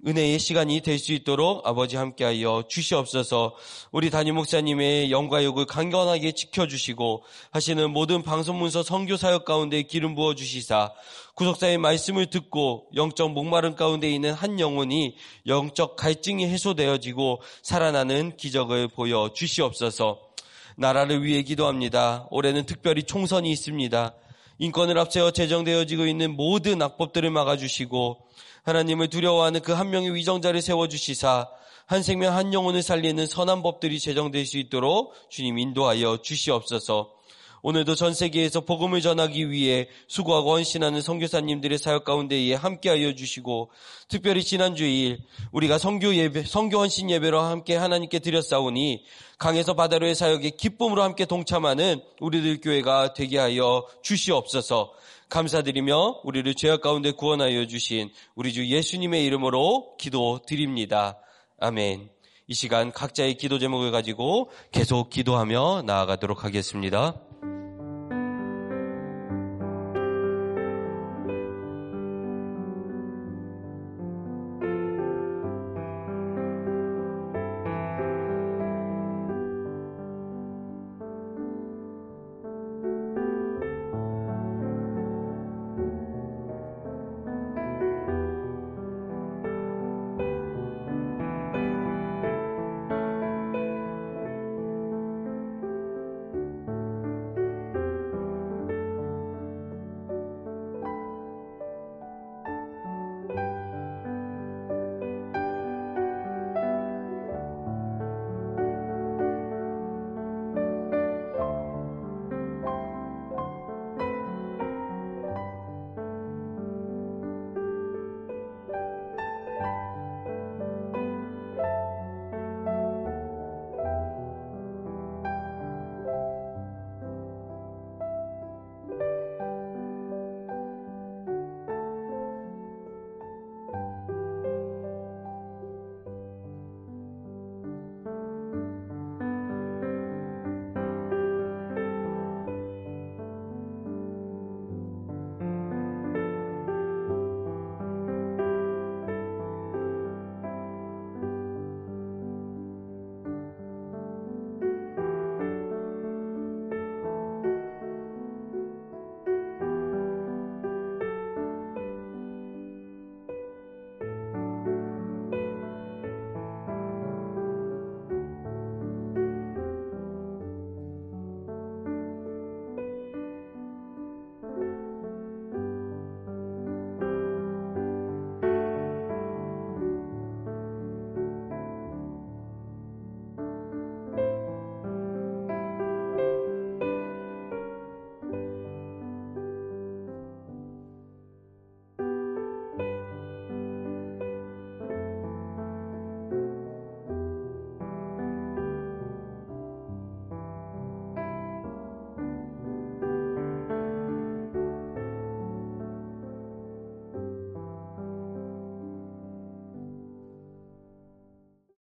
은혜의 0.04 0.40
시간이 0.40 0.80
될 0.80 0.98
수 0.98 1.12
있도록 1.12 1.64
아버지 1.66 1.96
함께하여 1.96 2.64
주시옵소서 2.68 3.54
우리 3.92 4.10
담임 4.10 4.34
목사님의 4.34 5.12
영과 5.12 5.44
욕을 5.44 5.64
강건하게 5.64 6.32
지켜주시고 6.32 7.22
하시는 7.52 7.90
모든 7.90 8.22
방송문서 8.22 8.82
성교사역 8.82 9.44
가운데 9.44 9.82
기름 9.82 10.16
부어 10.16 10.34
주시사 10.34 10.92
구속사의 11.34 11.78
말씀을 11.78 12.26
듣고 12.26 12.88
영적 12.96 13.30
목마름 13.30 13.76
가운데 13.76 14.10
있는 14.10 14.32
한 14.32 14.58
영혼이 14.58 15.16
영적 15.46 15.94
갈증이 15.94 16.46
해소되어지고 16.48 17.40
살아나는 17.62 18.36
기적을 18.36 18.88
보여 18.88 19.30
주시옵소서 19.32 20.20
나라를 20.76 21.22
위해 21.22 21.42
기도합니다. 21.42 22.26
올해는 22.30 22.66
특별히 22.66 23.04
총선이 23.04 23.50
있습니다. 23.52 24.14
인권을 24.58 24.98
앞세워 24.98 25.30
제정되어지고 25.32 26.06
있는 26.06 26.34
모든 26.36 26.80
악법들을 26.82 27.30
막아주시고 27.30 28.18
하나님을 28.62 29.08
두려워하는 29.08 29.60
그 29.60 29.72
한 29.72 29.90
명의 29.90 30.14
위정자를 30.14 30.62
세워주시사 30.62 31.48
한 31.86 32.02
생명 32.02 32.34
한 32.36 32.52
영혼을 32.54 32.82
살리는 32.82 33.26
선한 33.26 33.62
법들이 33.62 33.98
제정될 33.98 34.46
수 34.46 34.56
있도록 34.58 35.14
주님 35.28 35.58
인도하여 35.58 36.18
주시옵소서. 36.22 37.10
오늘도 37.64 37.94
전 37.94 38.12
세계에서 38.12 38.62
복음을 38.62 39.00
전하기 39.00 39.50
위해 39.52 39.88
수고하고 40.08 40.52
헌신하는 40.54 41.00
선교사님들의 41.00 41.78
사역 41.78 42.04
가운데에 42.04 42.54
함께하여 42.54 43.14
주시고 43.14 43.70
특별히 44.08 44.42
지난 44.42 44.74
주 44.74 44.84
일 44.84 45.20
우리가 45.52 45.78
성교 45.78 46.14
예배, 46.16 46.42
성교 46.44 46.78
헌신 46.78 47.08
예배로 47.10 47.40
함께 47.40 47.76
하나님께 47.76 48.18
드렸사오니 48.18 49.04
강에서 49.38 49.74
바다로의 49.74 50.16
사역에 50.16 50.50
기쁨으로 50.50 51.02
함께 51.04 51.24
동참하는 51.24 52.00
우리들 52.20 52.60
교회가 52.60 53.14
되게 53.14 53.38
하여 53.38 53.86
주시옵소서. 54.02 54.92
감사드리며 55.32 56.20
우리를 56.24 56.54
죄악 56.54 56.82
가운데 56.82 57.10
구원하여 57.10 57.66
주신 57.66 58.10
우리 58.34 58.52
주 58.52 58.66
예수님의 58.66 59.24
이름으로 59.24 59.96
기도드립니다. 59.96 61.18
아멘. 61.58 62.10
이 62.48 62.54
시간 62.54 62.92
각자의 62.92 63.38
기도 63.38 63.58
제목을 63.58 63.92
가지고 63.92 64.50
계속 64.72 65.08
기도하며 65.08 65.84
나아가도록 65.86 66.44
하겠습니다. 66.44 67.18